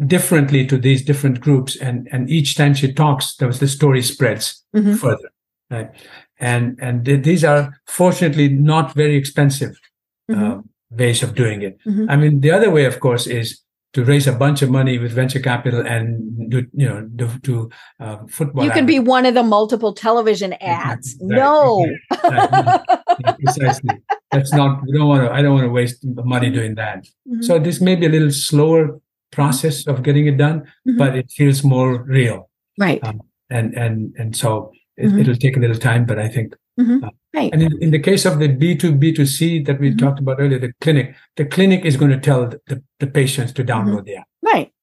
[0.06, 1.76] differently to these different groups.
[1.76, 4.96] And, and each time she talks, the story spreads mm-hmm.
[4.96, 5.32] further.
[5.70, 5.92] Right.
[6.40, 9.80] And, and th- these are fortunately not very expensive.
[10.28, 11.78] Uh, ways of doing it.
[11.86, 12.10] Mm-hmm.
[12.10, 13.62] I mean, the other way, of course, is
[13.94, 17.70] to raise a bunch of money with venture capital and do, you know do, do
[18.00, 18.64] uh, football.
[18.66, 21.16] You could be one of the multiple television ads.
[21.22, 21.38] Right.
[21.38, 21.86] No,
[22.24, 22.82] right.
[23.20, 24.02] yeah, precisely.
[24.36, 24.84] That's not.
[24.86, 25.32] We don't want to.
[25.32, 27.06] I don't want to waste money doing that.
[27.28, 27.42] Mm-hmm.
[27.42, 29.00] So this may be a little slower
[29.32, 30.98] process of getting it done, mm-hmm.
[30.98, 32.50] but it feels more real.
[32.78, 33.04] Right.
[33.04, 35.34] Um, and and and so it, will mm-hmm.
[35.34, 37.06] take a little time, but I think Mm-hmm.
[37.06, 37.54] Uh, right.
[37.54, 39.98] And in, in, the case of the B2, B2C that we mm-hmm.
[39.98, 43.64] talked about earlier, the clinic, the clinic is going to tell the, the patients to
[43.64, 44.28] download the app.
[44.42, 44.74] Right.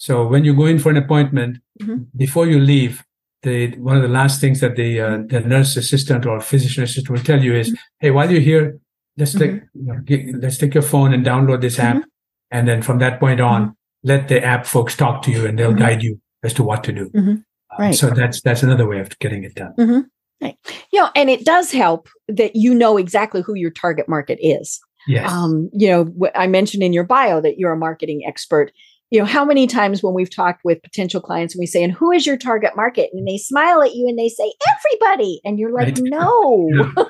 [0.00, 2.04] So when you go in for an appointment, mm-hmm.
[2.16, 3.04] before you leave,
[3.42, 7.10] the one of the last things that the uh, the nurse assistant or physician assistant
[7.10, 7.76] will tell you is, mm-hmm.
[7.98, 8.78] "Hey, while you're here,
[9.16, 9.80] let's take mm-hmm.
[9.80, 12.08] you know, get, let's take your phone and download this app, mm-hmm.
[12.50, 13.72] and then from that point on, mm-hmm.
[14.08, 16.92] let the app folks talk to you, and they'll guide you as to what to
[16.92, 17.34] do." Uh,
[17.78, 17.94] right.
[17.94, 20.10] so that's that's another way of getting it done.
[20.40, 20.56] Right.
[20.90, 24.80] You know, and it does help that you know exactly who your target market is.
[25.06, 25.30] Yes.
[25.30, 28.72] Um, you know, I mentioned in your bio that you're a marketing expert.
[29.10, 31.92] You know, how many times when we've talked with potential clients and we say, and
[31.92, 33.10] who is your target market?
[33.12, 35.40] And they smile at you and they say, everybody.
[35.44, 36.00] And you're like, right.
[36.02, 36.70] no.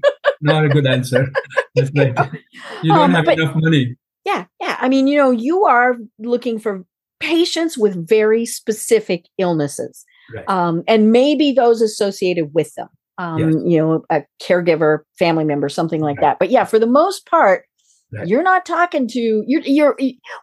[0.40, 1.30] Not a good answer.
[1.74, 2.16] That's like,
[2.82, 3.96] you don't um, have but, enough money.
[4.24, 4.46] Yeah.
[4.60, 4.78] Yeah.
[4.80, 6.84] I mean, you know, you are looking for
[7.20, 10.48] patients with very specific illnesses right.
[10.48, 12.88] um, and maybe those associated with them.
[13.18, 13.54] Um, yes.
[13.64, 16.22] You know, a caregiver, family member, something like right.
[16.22, 16.38] that.
[16.38, 17.64] But yeah, for the most part,
[18.16, 18.28] right.
[18.28, 19.96] you're not talking to you're you're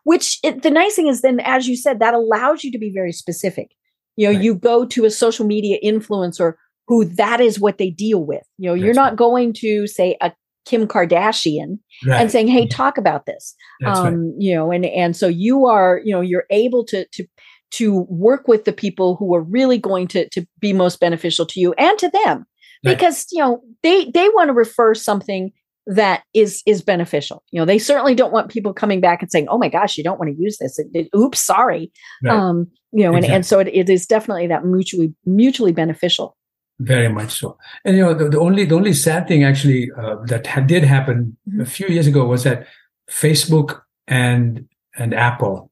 [0.03, 2.91] which it, the nice thing is then as you said that allows you to be
[2.93, 3.71] very specific
[4.15, 4.43] you know right.
[4.43, 6.53] you go to a social media influencer
[6.87, 9.17] who that is what they deal with you know That's you're not right.
[9.17, 10.31] going to say a
[10.65, 12.21] kim kardashian right.
[12.21, 13.55] and saying hey talk about this
[13.85, 17.25] um you know and and so you are you know you're able to to
[17.71, 21.59] to work with the people who are really going to to be most beneficial to
[21.59, 22.45] you and to them
[22.85, 22.95] right.
[22.95, 25.51] because you know they they want to refer something
[25.87, 29.47] that is is beneficial you know they certainly don't want people coming back and saying
[29.49, 31.91] oh my gosh you don't want to use this it, it, oops sorry
[32.23, 32.35] right.
[32.35, 33.27] um you know exactly.
[33.27, 36.37] and, and so it, it is definitely that mutually mutually beneficial
[36.79, 40.15] very much so and you know the, the only the only sad thing actually uh,
[40.25, 41.61] that ha- did happen mm-hmm.
[41.61, 42.67] a few years ago was that
[43.09, 44.67] facebook and
[44.97, 45.71] and apple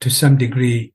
[0.00, 0.92] to some degree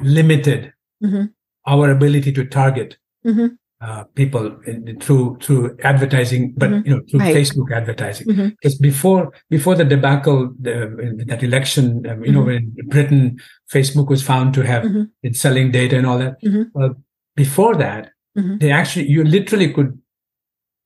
[0.00, 0.72] limited
[1.02, 1.24] mm-hmm.
[1.66, 3.48] our ability to target mm-hmm.
[3.82, 6.86] Uh, people in, through through advertising, but mm-hmm.
[6.86, 7.34] you know through right.
[7.34, 8.28] Facebook advertising.
[8.28, 8.48] Mm-hmm.
[8.60, 12.76] Because before before the debacle, the, that election, um, you know, mm-hmm.
[12.76, 13.40] when Britain,
[13.72, 15.02] Facebook was found to have mm-hmm.
[15.22, 16.36] been selling data and all that.
[16.74, 16.94] Well,
[17.34, 20.00] before that, they actually you literally could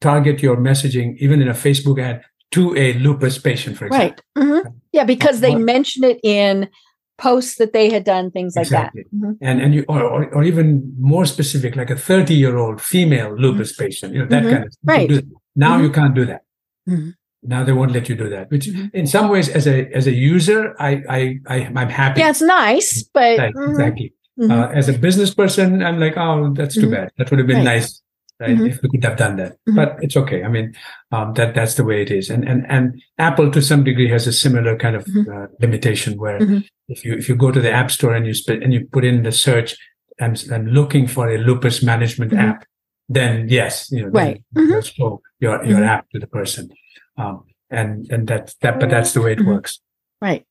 [0.00, 2.22] target your messaging even in a Facebook ad
[2.52, 4.22] to a lupus patient, for example.
[4.36, 4.66] Right.
[4.92, 6.70] Yeah, because they mention it in
[7.18, 9.02] posts that they had done, things exactly.
[9.02, 9.16] like that.
[9.16, 9.44] Mm-hmm.
[9.44, 13.72] And and you or, or, even more specific, like a 30 year old female lupus
[13.72, 13.84] mm-hmm.
[13.84, 14.52] patient, you know, that mm-hmm.
[14.52, 15.24] kind of right.
[15.54, 15.94] Now you mm-hmm.
[15.94, 16.42] can't do that.
[16.88, 17.10] Mm-hmm.
[17.42, 18.50] Now they won't let you do that.
[18.50, 22.20] Which in some ways, as a as a user, I I, I am happy.
[22.20, 24.12] Yeah, it's nice, but right, exactly.
[24.38, 27.10] Uh, as a business person, I'm like, oh, that's too bad.
[27.16, 27.80] That would have been right.
[27.80, 28.02] nice
[28.40, 28.50] right?
[28.50, 28.66] Mm-hmm.
[28.66, 29.76] If we could have done that, mm-hmm.
[29.76, 30.44] but it's okay.
[30.44, 30.74] I mean,
[31.12, 32.30] um, that that's the way it is.
[32.30, 35.30] And and and Apple to some degree has a similar kind of mm-hmm.
[35.30, 36.58] uh, limitation where mm-hmm.
[36.88, 39.04] if you if you go to the App Store and you sp- and you put
[39.04, 39.76] in the search
[40.18, 42.48] and, and looking for a lupus management mm-hmm.
[42.50, 42.66] app,
[43.08, 44.80] then yes, you know, right, mm-hmm.
[44.80, 46.70] show your your app to the person.
[47.16, 49.80] Um, and and that's that, but that's the way it works.
[50.20, 50.46] Right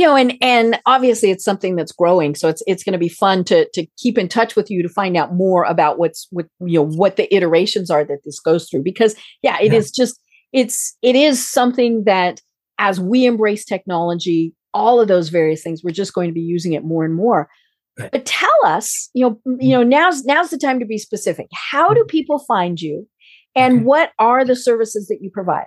[0.00, 3.08] you know and and obviously it's something that's growing so it's it's going to be
[3.08, 6.46] fun to to keep in touch with you to find out more about what's what
[6.60, 9.78] you know what the iterations are that this goes through because yeah it yeah.
[9.78, 10.18] is just
[10.54, 12.40] it's it is something that
[12.78, 16.72] as we embrace technology all of those various things we're just going to be using
[16.72, 17.50] it more and more
[17.98, 18.10] right.
[18.10, 21.92] but tell us you know you know now's now's the time to be specific how
[21.92, 22.06] do mm-hmm.
[22.06, 23.06] people find you
[23.54, 23.84] and okay.
[23.84, 25.66] what are the services that you provide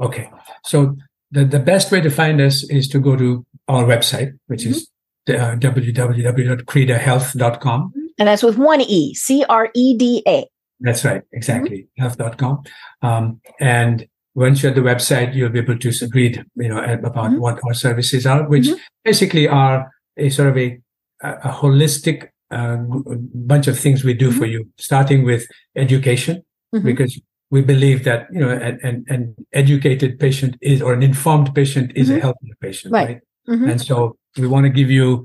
[0.00, 0.30] okay
[0.64, 0.94] so
[1.30, 4.72] the, the best way to find us is to go to our website, which mm-hmm.
[4.72, 4.90] is
[5.28, 7.92] uh, www.credahealth.com.
[8.18, 10.46] And that's with one E, C R E D A.
[10.80, 12.02] That's right, exactly, mm-hmm.
[12.02, 12.64] health.com.
[13.02, 17.30] Um, and once you're at the website, you'll be able to read, you know, about
[17.30, 17.40] mm-hmm.
[17.40, 18.78] what our services are, which mm-hmm.
[19.04, 20.78] basically are a sort of a,
[21.22, 24.52] a holistic uh, bunch of things we do for mm-hmm.
[24.52, 26.44] you, starting with education,
[26.74, 26.84] mm-hmm.
[26.84, 27.18] because
[27.50, 31.92] we believe that you know an, an, an, educated patient is or an informed patient
[31.94, 32.18] is mm-hmm.
[32.18, 33.20] a healthier patient right, right?
[33.48, 33.70] Mm-hmm.
[33.70, 35.24] and so we want to give you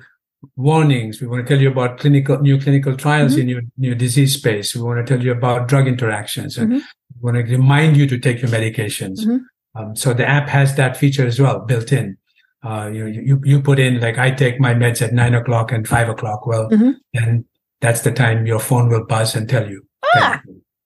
[0.55, 3.41] warnings we want to tell you about clinical new clinical trials mm-hmm.
[3.41, 6.77] in your new disease space we want to tell you about drug interactions and mm-hmm.
[6.77, 9.37] we want to remind you to take your medications mm-hmm.
[9.75, 12.17] um, so the app has that feature as well built in
[12.63, 15.87] uh, you, you you put in like i take my meds at nine o'clock and
[15.87, 17.39] five o'clock well and mm-hmm.
[17.79, 20.41] that's the time your phone will buzz and tell you ah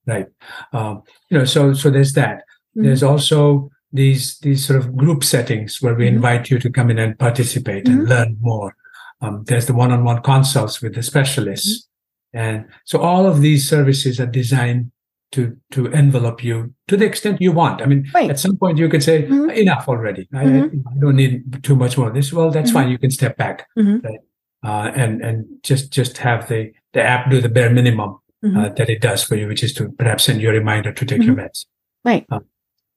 [0.06, 0.26] right
[0.72, 2.84] um, you know so so there's that mm-hmm.
[2.84, 6.16] there's also these these sort of group settings where we mm-hmm.
[6.16, 8.00] invite you to come in and participate mm-hmm.
[8.00, 8.74] and learn more
[9.20, 11.88] um, there's the one-on-one consults with the specialists
[12.34, 12.38] mm-hmm.
[12.38, 14.90] and so all of these services are designed
[15.32, 18.30] to to envelop you to the extent you want i mean right.
[18.30, 19.50] at some point you could say mm-hmm.
[19.50, 21.00] enough already I, I, mm-hmm.
[21.00, 24.20] don't need too much more of this well that's fine you can step back right?
[24.62, 28.56] uh, and and just just have the the app do the bare minimum mm-hmm.
[28.56, 31.04] uh, that it does for you, which is to perhaps send you a reminder to
[31.04, 31.28] take mm-hmm.
[31.28, 31.66] your meds.
[32.04, 32.26] Right.
[32.30, 32.46] Um,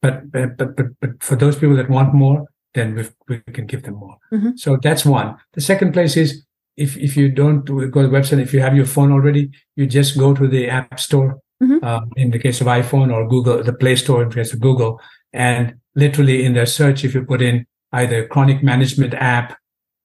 [0.02, 3.84] but, but, but, but, for those people that want more, then we we can give
[3.84, 4.18] them more.
[4.32, 4.52] Mm-hmm.
[4.56, 5.38] So that's one.
[5.54, 6.46] The second place is
[6.78, 9.86] if, if you don't go to the website, if you have your phone already, you
[9.86, 11.40] just go to the app store.
[11.62, 11.84] Mm-hmm.
[11.84, 15.02] Um, in the case of iPhone or Google, the Play Store in case of Google,
[15.34, 19.58] and literally in their search, if you put in either chronic management app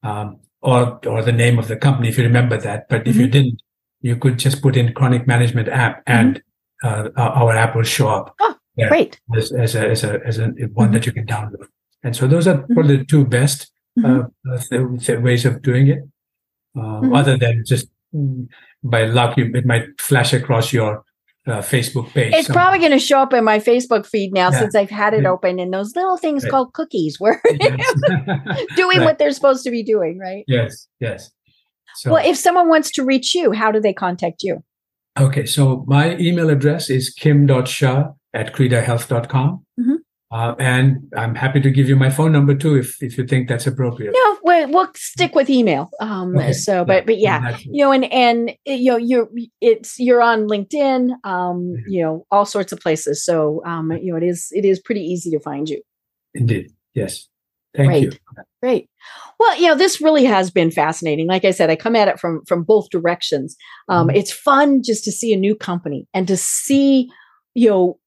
[0.03, 2.89] um, or or the name of the company, if you remember that.
[2.89, 3.31] But if you mm-hmm.
[3.31, 3.63] didn't,
[4.01, 6.19] you could just put in chronic management app mm-hmm.
[6.19, 6.43] and
[6.83, 7.21] mm-hmm.
[7.21, 8.35] uh, our app will show up.
[8.41, 9.21] Oh, great.
[9.37, 10.93] As, as, a, as, a, as a, one mm-hmm.
[10.93, 11.67] that you can download.
[12.03, 12.75] And so those are mm-hmm.
[12.75, 13.71] probably the two best
[14.05, 15.23] uh, mm-hmm.
[15.23, 16.01] ways of doing it.
[16.77, 18.49] Uh, other than just mm,
[18.83, 21.05] by luck, you, it might flash across your
[21.47, 22.33] uh, Facebook page.
[22.35, 22.65] It's somewhere.
[22.65, 24.59] probably going to show up in my Facebook feed now yeah.
[24.59, 25.31] since I've had it yeah.
[25.31, 26.51] open and those little things right.
[26.51, 27.95] called cookies where yes.
[28.77, 29.05] doing right.
[29.05, 30.45] what they're supposed to be doing, right?
[30.49, 31.31] Yes, yes.
[31.97, 34.65] So, well, if someone wants to reach you, how do they contact you?
[35.19, 39.65] Okay, so my email address is kim.shah at credahealth.com.
[39.81, 39.95] Mm-hmm.
[40.31, 43.49] Uh, and I'm happy to give you my phone number too, if if you think
[43.49, 44.13] that's appropriate.
[44.13, 45.91] No, we'll, we'll stick with email.
[46.01, 46.53] Um, okay.
[46.53, 49.29] So, but but yeah, you know, and and you know, you're
[49.61, 51.89] it's you're on LinkedIn, um, mm-hmm.
[51.89, 53.25] you know, all sorts of places.
[53.25, 55.81] So, um, you know, it is it is pretty easy to find you.
[56.35, 57.29] Indeed, yes.
[57.77, 58.03] Thank Great.
[58.03, 58.13] you.
[58.63, 58.91] Great.
[59.39, 61.27] Well, you know, this really has been fascinating.
[61.27, 63.57] Like I said, I come at it from from both directions.
[63.89, 64.17] Um, mm-hmm.
[64.17, 67.11] It's fun just to see a new company and to see,
[67.55, 67.99] you know,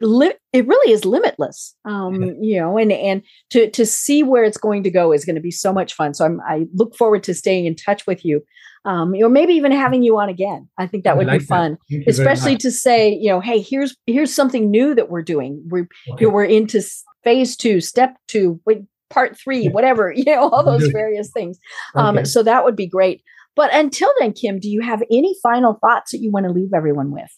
[0.00, 1.74] li- it really is limitless.
[1.84, 2.32] Um, yeah.
[2.40, 5.42] You know, and and to to see where it's going to go is going to
[5.42, 6.14] be so much fun.
[6.14, 8.42] So I'm, I look forward to staying in touch with you.
[8.86, 10.68] Um, you know, maybe even having you on again.
[10.76, 14.34] I think that would like be fun, especially to say, you know, hey, here's here's
[14.34, 15.62] something new that we're doing.
[15.66, 16.26] We're okay.
[16.26, 16.82] we're into
[17.22, 18.60] phase two, step two.
[19.10, 21.58] Part three, whatever, you know, all those various things.
[21.94, 22.24] Um, okay.
[22.24, 23.22] So that would be great.
[23.56, 26.72] But until then, Kim, do you have any final thoughts that you want to leave
[26.74, 27.30] everyone with?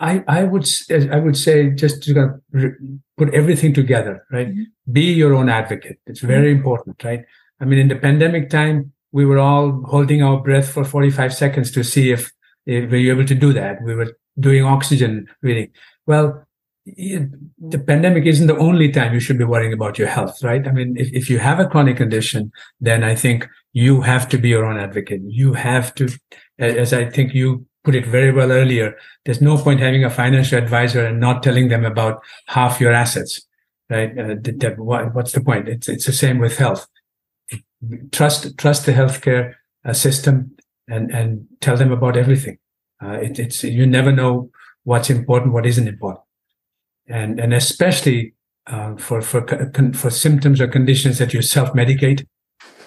[0.00, 0.66] I, I would
[1.12, 2.40] I would say just to
[3.18, 4.48] put everything together, right?
[4.48, 4.92] Mm-hmm.
[4.92, 6.00] Be your own advocate.
[6.06, 6.58] It's very mm-hmm.
[6.58, 7.24] important, right?
[7.60, 11.70] I mean, in the pandemic time, we were all holding our breath for 45 seconds
[11.72, 12.32] to see if,
[12.64, 13.82] if we were able to do that.
[13.82, 15.70] We were doing oxygen breathing.
[16.06, 16.46] Well,
[16.86, 20.66] the pandemic isn't the only time you should be worrying about your health, right?
[20.66, 24.38] I mean, if, if you have a chronic condition, then I think you have to
[24.38, 25.20] be your own advocate.
[25.26, 26.08] You have to,
[26.58, 30.58] as I think you put it very well earlier, there's no point having a financial
[30.58, 33.40] advisor and not telling them about half your assets,
[33.88, 34.16] right?
[34.18, 34.34] Uh,
[34.76, 35.68] what's the point?
[35.68, 36.86] It's, it's the same with health.
[38.12, 39.54] Trust, trust the healthcare
[39.84, 40.56] uh, system
[40.88, 42.58] and, and tell them about everything.
[43.02, 44.50] Uh, it, it's, you never know
[44.84, 46.24] what's important, what isn't important
[47.10, 48.32] and and especially
[48.68, 49.44] uh, for for
[49.94, 52.26] for symptoms or conditions that you self medicate,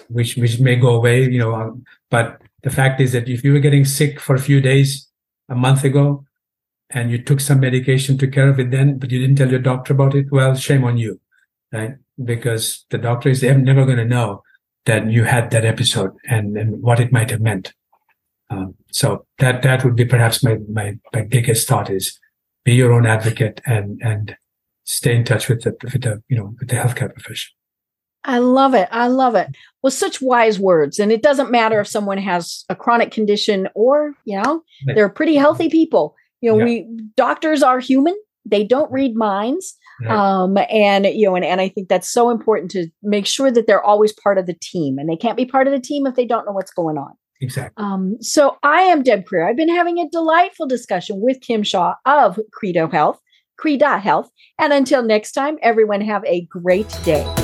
[0.08, 1.54] which which may go away, you know.
[1.54, 5.08] Um, but the fact is that if you were getting sick for a few days
[5.48, 6.24] a month ago,
[6.90, 9.58] and you took some medication to care of it then, but you didn't tell your
[9.58, 11.20] doctor about it, well, shame on you,
[11.72, 11.94] right?
[12.22, 14.42] Because the doctor is never going to know
[14.86, 17.72] that you had that episode and, and what it might have meant.
[18.50, 22.20] Um, so that that would be perhaps my, my my biggest thought is
[22.62, 24.36] be your own advocate and and
[24.84, 27.52] stay in touch with the with the you know with the healthcare profession.
[28.22, 28.88] I love it.
[28.92, 29.48] I love it.
[29.84, 30.98] Well, such wise words.
[30.98, 35.34] And it doesn't matter if someone has a chronic condition or, you know, they're pretty
[35.34, 36.14] healthy people.
[36.40, 36.64] You know, yeah.
[36.64, 38.16] we doctors are human.
[38.46, 39.76] They don't read minds.
[40.08, 43.66] Um, and you know, and, and I think that's so important to make sure that
[43.66, 44.96] they're always part of the team.
[44.96, 47.12] And they can't be part of the team if they don't know what's going on.
[47.42, 47.74] Exactly.
[47.76, 49.46] Um, so I am Deb Creer.
[49.46, 53.20] I've been having a delightful discussion with Kim Shah of Credo Health,
[53.62, 54.30] Creda Health.
[54.58, 57.43] And until next time, everyone have a great day.